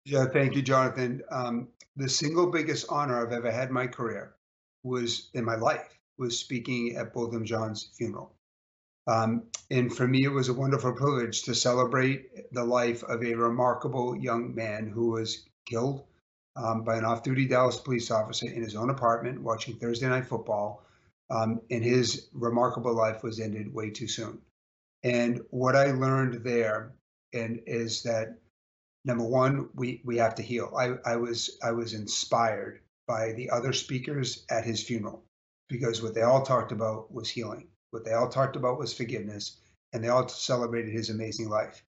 Yeah, 0.06 0.26
thank 0.26 0.56
you, 0.56 0.64
Jonathan. 0.64 1.22
Um, 1.30 1.68
the 1.98 2.10
single 2.10 2.48
biggest 2.50 2.88
honor 2.90 3.24
I've 3.24 3.32
ever 3.32 3.52
had 3.52 3.68
in 3.68 3.76
my 3.76 3.86
career 3.86 4.34
was 4.82 5.30
in 5.36 5.46
my 5.46 5.54
life 5.54 6.00
was 6.18 6.40
speaking 6.40 6.96
at 6.96 7.14
Botham 7.14 7.46
Jean's 7.46 7.92
funeral. 7.96 8.34
Um, 9.06 9.44
and 9.70 9.96
for 9.96 10.08
me, 10.08 10.24
it 10.24 10.30
was 10.30 10.50
a 10.50 10.54
wonderful 10.54 10.94
privilege 10.94 11.44
to 11.44 11.54
celebrate 11.54 12.52
the 12.54 12.64
life 12.64 13.04
of 13.04 13.24
a 13.24 13.36
remarkable 13.36 14.18
young 14.18 14.56
man 14.56 14.88
who 14.88 15.12
was 15.12 15.46
killed 15.68 16.04
um, 16.56 16.84
by 16.84 16.98
an 16.98 17.06
off 17.06 17.22
duty 17.22 17.46
Dallas 17.46 17.78
police 17.78 18.10
officer 18.10 18.48
in 18.48 18.64
his 18.64 18.76
own 18.76 18.90
apartment 18.90 19.44
watching 19.44 19.76
Thursday 19.76 20.08
night 20.08 20.26
football. 20.26 20.84
Um, 21.30 21.62
and 21.70 21.84
his 21.84 22.30
remarkable 22.34 22.96
life 22.96 23.22
was 23.22 23.40
ended 23.40 23.72
way 23.72 23.92
too 23.92 24.08
soon. 24.08 24.40
And 25.04 25.42
what 25.52 25.76
I 25.76 25.92
learned 25.92 26.44
there 26.44 26.94
and 27.32 27.62
is 27.68 28.02
that 28.02 28.40
number 29.06 29.24
one, 29.24 29.70
we 29.76 30.02
we 30.04 30.18
have 30.18 30.36
to 30.36 30.42
heal. 30.42 30.74
I, 30.78 30.96
I 31.06 31.16
was 31.16 31.58
I 31.64 31.72
was 31.72 31.94
inspired 31.94 32.82
by 33.08 33.34
the 33.34 33.50
other 33.52 33.72
speakers 33.72 34.46
at 34.50 34.66
his 34.66 34.84
funeral 34.84 35.24
because 35.70 36.02
what 36.02 36.16
they 36.16 36.24
all 36.24 36.42
talked 36.42 36.72
about 36.72 37.14
was 37.14 37.30
healing. 37.30 37.68
What 37.92 38.04
they 38.04 38.14
all 38.14 38.28
talked 38.28 38.56
about 38.56 38.80
was 38.80 38.94
forgiveness, 38.94 39.58
and 39.94 40.04
they 40.04 40.10
all 40.10 40.28
celebrated 40.28 40.92
his 40.92 41.10
amazing 41.10 41.50
life. 41.50 41.84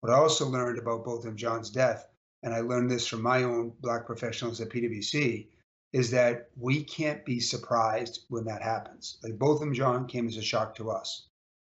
What 0.00 0.12
I 0.12 0.16
also 0.16 0.48
learned 0.48 0.78
about 0.78 1.04
Botham 1.04 1.36
Jean's 1.36 1.70
death, 1.70 2.06
and 2.42 2.54
I 2.54 2.60
learned 2.60 2.90
this 2.90 3.06
from 3.06 3.20
my 3.20 3.42
own 3.42 3.74
black 3.80 4.06
professionals 4.06 4.60
at 4.60 4.70
PwC, 4.70 5.48
is 5.92 6.10
that 6.12 6.50
we 6.56 6.84
can't 6.84 7.24
be 7.24 7.40
surprised 7.40 8.24
when 8.28 8.44
that 8.44 8.62
happens. 8.62 9.18
Like 9.22 9.38
Botham 9.38 9.74
Jean 9.74 10.06
came 10.06 10.28
as 10.28 10.36
a 10.36 10.42
shock 10.42 10.76
to 10.76 10.90
us. 10.90 11.26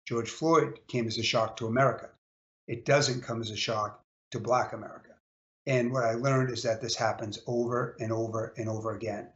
George 0.07 0.31
Floyd 0.31 0.79
came 0.87 1.07
as 1.07 1.19
a 1.19 1.23
shock 1.23 1.57
to 1.57 1.67
America. 1.67 2.11
It 2.69 2.85
doesn't 2.85 3.23
come 3.23 3.43
as 3.43 3.51
a 3.51 3.57
shock 3.57 4.04
to 4.35 4.41
Black 4.41 4.73
America. 4.73 5.11
And 5.67 5.93
what 5.93 6.05
I 6.05 6.15
learned 6.15 6.51
is 6.51 6.63
that 6.65 6.83
this 6.83 6.97
happens 6.97 7.39
over 7.47 7.97
and 8.01 8.13
over 8.13 8.53
and 8.59 8.69
over 8.69 8.97
again. 8.97 9.29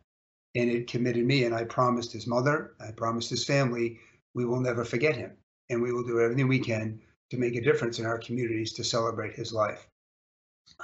And 0.55 0.69
it 0.71 0.89
committed 0.89 1.25
me, 1.25 1.45
and 1.45 1.55
I 1.55 1.65
promised 1.65 2.13
his 2.13 2.27
mother, 2.27 2.75
I 2.81 2.91
promised 2.91 3.31
his 3.31 3.45
family, 3.45 3.99
we 4.35 4.45
will 4.45 4.61
never 4.61 4.85
forget 4.85 5.17
him. 5.17 5.33
And 5.71 5.81
we 5.81 5.93
will 5.93 6.03
do 6.03 6.21
everything 6.21 6.49
we 6.49 6.59
can 6.59 7.01
to 7.31 7.39
make 7.39 7.55
a 7.55 7.61
difference 7.61 7.99
in 7.99 8.07
our 8.07 8.19
communities 8.19 8.73
to 8.75 8.85
celebrate 8.85 9.35
his 9.35 9.53
life. 9.53 9.87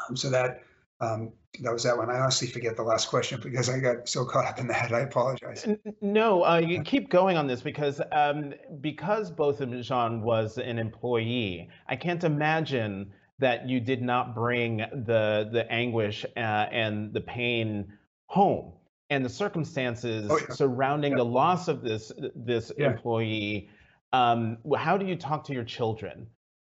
Um, 0.08 0.16
so 0.16 0.30
that 0.30 0.62
um, 1.00 1.32
that 1.60 1.72
was 1.72 1.82
that 1.82 1.96
one. 1.96 2.10
I 2.10 2.18
honestly 2.18 2.48
forget 2.48 2.76
the 2.76 2.82
last 2.82 3.08
question 3.08 3.40
because 3.42 3.68
I 3.68 3.78
got 3.78 4.08
so 4.08 4.24
caught 4.24 4.46
up 4.46 4.58
in 4.58 4.68
that. 4.68 4.92
I 4.92 5.00
apologize. 5.00 5.66
No, 6.00 6.44
uh, 6.44 6.58
you 6.58 6.82
keep 6.82 7.10
going 7.10 7.36
on 7.36 7.46
this 7.46 7.60
because 7.60 8.00
um, 8.12 8.54
because 8.80 9.30
Botham 9.30 9.82
Jean 9.82 10.22
was 10.22 10.58
an 10.58 10.78
employee. 10.78 11.68
I 11.88 11.96
can't 11.96 12.24
imagine 12.24 13.12
that 13.38 13.68
you 13.68 13.80
did 13.80 14.02
not 14.02 14.34
bring 14.34 14.78
the 14.78 15.48
the 15.52 15.66
anguish 15.70 16.24
uh, 16.36 16.38
and 16.38 17.12
the 17.12 17.20
pain 17.20 17.92
home 18.26 18.72
and 19.10 19.24
the 19.24 19.28
circumstances 19.28 20.28
oh, 20.30 20.38
yeah. 20.38 20.54
surrounding 20.54 21.12
yeah. 21.12 21.18
the 21.18 21.24
loss 21.24 21.68
of 21.68 21.82
this 21.82 22.12
this 22.34 22.72
yeah. 22.78 22.90
employee 22.90 23.68
um, 24.12 24.58
how 24.76 24.96
do 24.96 25.06
you 25.06 25.16
talk 25.16 25.44
to 25.44 25.52
your 25.52 25.64
children 25.64 26.26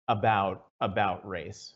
about 0.08 0.66
about 0.80 1.26
race 1.26 1.74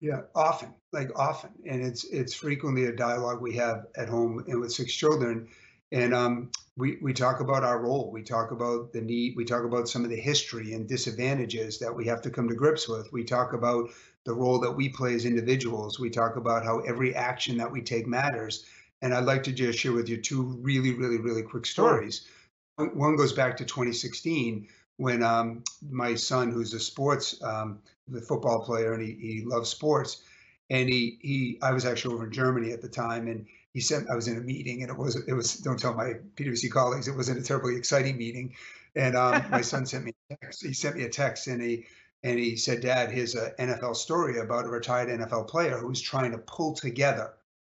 yeah 0.00 0.22
often 0.34 0.72
like 0.92 1.10
often 1.18 1.50
and 1.66 1.82
it's 1.82 2.04
it's 2.04 2.34
frequently 2.34 2.86
a 2.86 2.92
dialogue 2.92 3.40
we 3.40 3.54
have 3.54 3.86
at 3.96 4.08
home 4.08 4.44
and 4.46 4.60
with 4.60 4.72
six 4.72 4.92
children 4.92 5.48
and 5.90 6.12
um, 6.12 6.50
we, 6.78 6.96
we 7.02 7.12
talk 7.12 7.40
about 7.40 7.64
our 7.64 7.80
role. 7.80 8.08
We 8.12 8.22
talk 8.22 8.52
about 8.52 8.92
the 8.92 9.00
need. 9.00 9.34
We 9.36 9.44
talk 9.44 9.64
about 9.64 9.88
some 9.88 10.04
of 10.04 10.10
the 10.10 10.20
history 10.20 10.74
and 10.74 10.88
disadvantages 10.88 11.80
that 11.80 11.94
we 11.94 12.06
have 12.06 12.22
to 12.22 12.30
come 12.30 12.48
to 12.48 12.54
grips 12.54 12.88
with. 12.88 13.12
We 13.12 13.24
talk 13.24 13.52
about 13.52 13.90
the 14.24 14.32
role 14.32 14.60
that 14.60 14.70
we 14.70 14.88
play 14.88 15.14
as 15.14 15.24
individuals. 15.24 15.98
We 15.98 16.08
talk 16.08 16.36
about 16.36 16.64
how 16.64 16.78
every 16.80 17.16
action 17.16 17.58
that 17.58 17.70
we 17.70 17.82
take 17.82 18.06
matters. 18.06 18.64
And 19.02 19.12
I'd 19.12 19.24
like 19.24 19.42
to 19.44 19.52
just 19.52 19.76
share 19.76 19.92
with 19.92 20.08
you 20.08 20.18
two 20.18 20.42
really, 20.62 20.94
really, 20.94 21.18
really 21.18 21.42
quick 21.42 21.66
stories. 21.66 22.28
One 22.76 23.16
goes 23.16 23.32
back 23.32 23.56
to 23.56 23.64
2016 23.64 24.68
when 24.98 25.24
um, 25.24 25.64
my 25.90 26.14
son, 26.14 26.52
who's 26.52 26.74
a 26.74 26.80
sports, 26.80 27.42
um, 27.42 27.80
the 28.06 28.20
football 28.20 28.64
player, 28.64 28.92
and 28.92 29.02
he, 29.02 29.14
he 29.20 29.42
loves 29.44 29.68
sports, 29.68 30.22
and 30.70 30.88
he 30.88 31.18
he 31.22 31.58
I 31.62 31.72
was 31.72 31.84
actually 31.84 32.14
over 32.14 32.26
in 32.26 32.32
Germany 32.32 32.72
at 32.72 32.82
the 32.82 32.88
time, 32.88 33.26
and 33.26 33.46
he 33.74 33.80
sent 33.80 34.10
I 34.10 34.14
was 34.14 34.28
in 34.28 34.38
a 34.38 34.40
meeting, 34.40 34.82
and 34.82 34.90
it 34.90 34.96
was 34.96 35.16
it 35.26 35.32
was 35.32 35.56
don't 35.56 35.78
tell 35.78 35.94
my 35.94 36.14
PwC 36.36 36.70
colleagues 36.70 37.08
it 37.08 37.16
wasn't 37.16 37.38
a 37.38 37.42
terribly 37.42 37.76
exciting 37.76 38.16
meeting, 38.16 38.54
and 38.96 39.16
um, 39.16 39.44
my 39.50 39.60
son 39.60 39.86
sent 39.86 40.04
me 40.04 40.12
a 40.30 40.36
text. 40.36 40.64
He 40.64 40.72
sent 40.72 40.96
me 40.96 41.04
a 41.04 41.08
text, 41.08 41.46
and 41.46 41.62
he 41.62 41.86
and 42.22 42.38
he 42.38 42.56
said, 42.56 42.80
Dad, 42.80 43.12
here's 43.12 43.34
an 43.34 43.52
NFL 43.58 43.94
story 43.94 44.38
about 44.38 44.64
a 44.64 44.68
retired 44.68 45.08
NFL 45.08 45.48
player 45.48 45.78
who's 45.78 46.00
trying 46.00 46.32
to 46.32 46.38
pull 46.38 46.74
together 46.74 47.34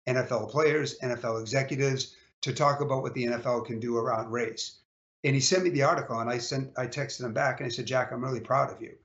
NFL 0.08 0.50
players, 0.50 0.98
NFL 1.00 1.42
executives 1.42 2.16
to 2.42 2.54
talk 2.54 2.82
about 2.82 3.04
what 3.04 3.14
the 3.14 3.26
NFL 3.26 3.66
can 3.66 3.80
do 3.80 3.98
around 3.98 4.32
race. 4.32 4.80
And 5.24 5.36
he 5.36 5.42
sent 5.42 5.64
me 5.64 5.70
the 5.70 5.84
article 5.84 6.20
and 6.20 6.30
I 6.30 6.40
sent 6.40 6.72
I 6.78 6.88
texted 6.88 7.24
him 7.24 7.34
back 7.34 7.60
and 7.60 7.68
I 7.68 7.70
said, 7.70 7.86
Jack, 7.86 8.12
I'm 8.12 8.24
really 8.24 8.40
proud 8.40 8.72
of 8.72 8.82
you. 8.82 8.96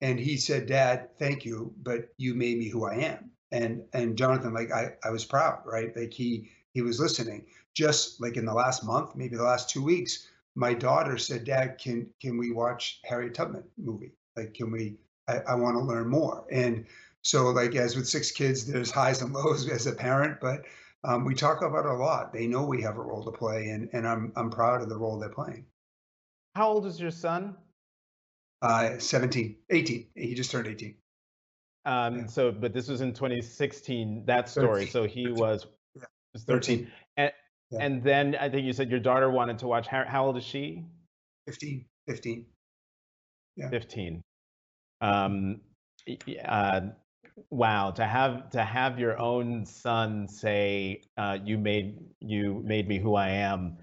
And 0.00 0.18
he 0.18 0.36
said, 0.36 0.66
Dad, 0.66 1.16
thank 1.18 1.44
you, 1.44 1.72
but 1.82 2.08
you 2.16 2.34
made 2.34 2.58
me 2.58 2.68
who 2.68 2.86
I 2.86 2.94
am. 2.94 3.30
And 3.52 3.82
and 3.92 4.16
Jonathan, 4.16 4.54
like 4.54 4.72
I, 4.72 4.94
I 5.04 5.10
was 5.10 5.24
proud, 5.24 5.60
right? 5.64 5.94
Like 5.96 6.12
he 6.12 6.50
he 6.72 6.82
was 6.82 7.00
listening. 7.00 7.46
Just 7.74 8.20
like 8.20 8.36
in 8.36 8.44
the 8.44 8.54
last 8.54 8.84
month, 8.84 9.14
maybe 9.16 9.36
the 9.36 9.42
last 9.42 9.70
two 9.70 9.82
weeks, 9.82 10.28
my 10.54 10.74
daughter 10.74 11.16
said, 11.18 11.44
Dad, 11.44 11.78
can 11.78 12.08
can 12.20 12.36
we 12.36 12.52
watch 12.52 13.00
Harriet 13.04 13.34
Tubman 13.34 13.64
movie? 13.78 14.12
Like, 14.36 14.54
can 14.54 14.70
we? 14.70 14.96
I, 15.28 15.38
I 15.48 15.54
want 15.54 15.76
to 15.76 15.80
learn 15.80 16.08
more. 16.08 16.44
And 16.50 16.86
so, 17.22 17.50
like, 17.50 17.74
as 17.74 17.96
with 17.96 18.08
six 18.08 18.30
kids, 18.30 18.66
there's 18.66 18.90
highs 18.90 19.22
and 19.22 19.32
lows 19.32 19.68
as 19.70 19.86
a 19.86 19.92
parent, 19.92 20.38
but 20.40 20.64
um, 21.04 21.24
we 21.24 21.34
talk 21.34 21.62
about 21.62 21.86
it 21.86 21.90
a 21.90 21.94
lot. 21.94 22.32
They 22.32 22.46
know 22.46 22.64
we 22.64 22.82
have 22.82 22.96
a 22.96 23.02
role 23.02 23.24
to 23.24 23.32
play, 23.32 23.68
and 23.68 23.88
and 23.92 24.06
I'm 24.06 24.32
I'm 24.36 24.50
proud 24.50 24.82
of 24.82 24.88
the 24.88 24.98
role 24.98 25.18
they're 25.18 25.28
playing. 25.28 25.66
How 26.54 26.68
old 26.68 26.86
is 26.86 27.00
your 27.00 27.12
son? 27.12 27.56
Uh, 28.62 28.98
17, 28.98 29.56
18. 29.70 30.06
He 30.14 30.34
just 30.34 30.50
turned 30.50 30.66
18. 30.66 30.94
Um, 31.84 32.18
yeah. 32.20 32.26
So, 32.26 32.52
but 32.52 32.72
this 32.72 32.88
was 32.88 33.00
in 33.00 33.12
2016. 33.12 34.24
That 34.26 34.48
story. 34.48 34.86
13. 34.86 34.92
So 34.92 35.04
he 35.06 35.24
13. 35.24 35.34
was, 35.34 35.66
yeah. 35.94 36.02
was 36.34 36.44
13. 36.44 36.78
13. 36.78 36.92
And 37.16 37.32
yeah. 37.70 37.78
and 37.80 38.02
then 38.02 38.36
I 38.40 38.48
think 38.48 38.66
you 38.66 38.72
said 38.72 38.90
your 38.90 39.00
daughter 39.00 39.30
wanted 39.30 39.58
to 39.60 39.66
watch. 39.66 39.86
How, 39.86 40.04
how 40.06 40.26
old 40.26 40.36
is 40.36 40.44
she? 40.44 40.84
15. 41.46 41.84
15. 42.08 42.46
Yeah. 43.56 43.68
15 43.68 44.22
um, 45.00 45.60
uh, 46.46 46.80
wow 47.50 47.90
to 47.90 48.06
have 48.06 48.50
to 48.50 48.62
have 48.64 48.98
your 48.98 49.18
own 49.18 49.64
son 49.66 50.28
say 50.28 51.02
uh, 51.18 51.38
you 51.44 51.58
made 51.58 51.98
you 52.20 52.62
made 52.64 52.88
me 52.88 52.98
who 52.98 53.14
i 53.14 53.28
am 53.28 53.76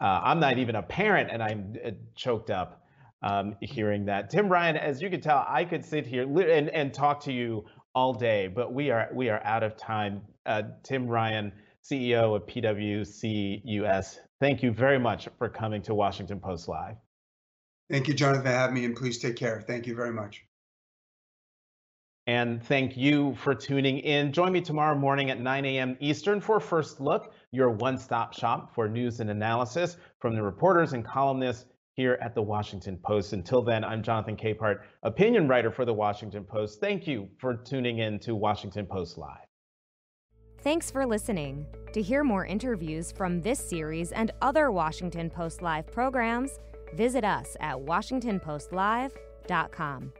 Uh, 0.00 0.20
I'm 0.22 0.38
not 0.38 0.58
even 0.58 0.76
a 0.76 0.82
parent, 0.82 1.28
and 1.32 1.42
I'm 1.42 1.74
uh, 1.84 1.90
choked 2.14 2.50
up 2.50 2.77
um, 3.22 3.56
hearing 3.60 4.04
that. 4.06 4.30
Tim 4.30 4.48
Ryan, 4.48 4.76
as 4.76 5.02
you 5.02 5.10
can 5.10 5.20
tell, 5.20 5.44
I 5.48 5.64
could 5.64 5.84
sit 5.84 6.06
here 6.06 6.22
and, 6.22 6.68
and 6.70 6.92
talk 6.94 7.20
to 7.24 7.32
you 7.32 7.64
all 7.94 8.14
day, 8.14 8.48
but 8.48 8.72
we 8.72 8.90
are 8.90 9.08
we 9.12 9.28
are 9.28 9.42
out 9.44 9.62
of 9.62 9.76
time. 9.76 10.22
Uh, 10.46 10.62
Tim 10.82 11.06
Ryan, 11.06 11.52
CEO 11.82 12.36
of 12.36 12.46
PwC 12.46 13.62
US, 13.64 14.20
thank 14.40 14.62
you 14.62 14.72
very 14.72 14.98
much 14.98 15.28
for 15.38 15.48
coming 15.48 15.82
to 15.82 15.94
Washington 15.94 16.40
Post 16.40 16.68
Live. 16.68 16.96
Thank 17.90 18.06
you, 18.06 18.14
Jonathan, 18.14 18.42
for 18.42 18.50
having 18.50 18.74
me, 18.74 18.84
and 18.84 18.94
please 18.94 19.18
take 19.18 19.36
care. 19.36 19.62
Thank 19.66 19.86
you 19.86 19.94
very 19.94 20.12
much. 20.12 20.44
And 22.26 22.62
thank 22.62 22.94
you 22.94 23.34
for 23.36 23.54
tuning 23.54 24.00
in. 24.00 24.34
Join 24.34 24.52
me 24.52 24.60
tomorrow 24.60 24.94
morning 24.94 25.30
at 25.30 25.40
9 25.40 25.64
a.m. 25.64 25.96
Eastern 25.98 26.42
for 26.42 26.60
First 26.60 27.00
Look, 27.00 27.32
your 27.52 27.70
one 27.70 27.96
stop 27.96 28.34
shop 28.34 28.74
for 28.74 28.86
news 28.86 29.20
and 29.20 29.30
analysis 29.30 29.96
from 30.18 30.34
the 30.34 30.42
reporters 30.42 30.92
and 30.92 31.02
columnists 31.02 31.64
here 31.98 32.18
at 32.22 32.32
the 32.32 32.40
Washington 32.40 32.96
Post. 33.02 33.32
Until 33.32 33.60
then, 33.60 33.82
I'm 33.82 34.04
Jonathan 34.04 34.36
Capehart, 34.36 34.82
opinion 35.02 35.48
writer 35.48 35.72
for 35.72 35.84
the 35.84 35.92
Washington 35.92 36.44
Post. 36.44 36.78
Thank 36.80 37.08
you 37.08 37.28
for 37.38 37.56
tuning 37.56 37.98
in 37.98 38.20
to 38.20 38.36
Washington 38.36 38.86
Post 38.86 39.18
Live. 39.18 39.48
Thanks 40.58 40.92
for 40.92 41.04
listening. 41.04 41.66
To 41.92 42.00
hear 42.00 42.22
more 42.22 42.46
interviews 42.46 43.10
from 43.10 43.40
this 43.40 43.58
series 43.58 44.12
and 44.12 44.30
other 44.42 44.70
Washington 44.70 45.28
Post 45.28 45.60
Live 45.60 45.90
programs, 45.90 46.60
visit 46.94 47.24
us 47.24 47.56
at 47.58 47.76
WashingtonPostLive.com. 47.76 50.12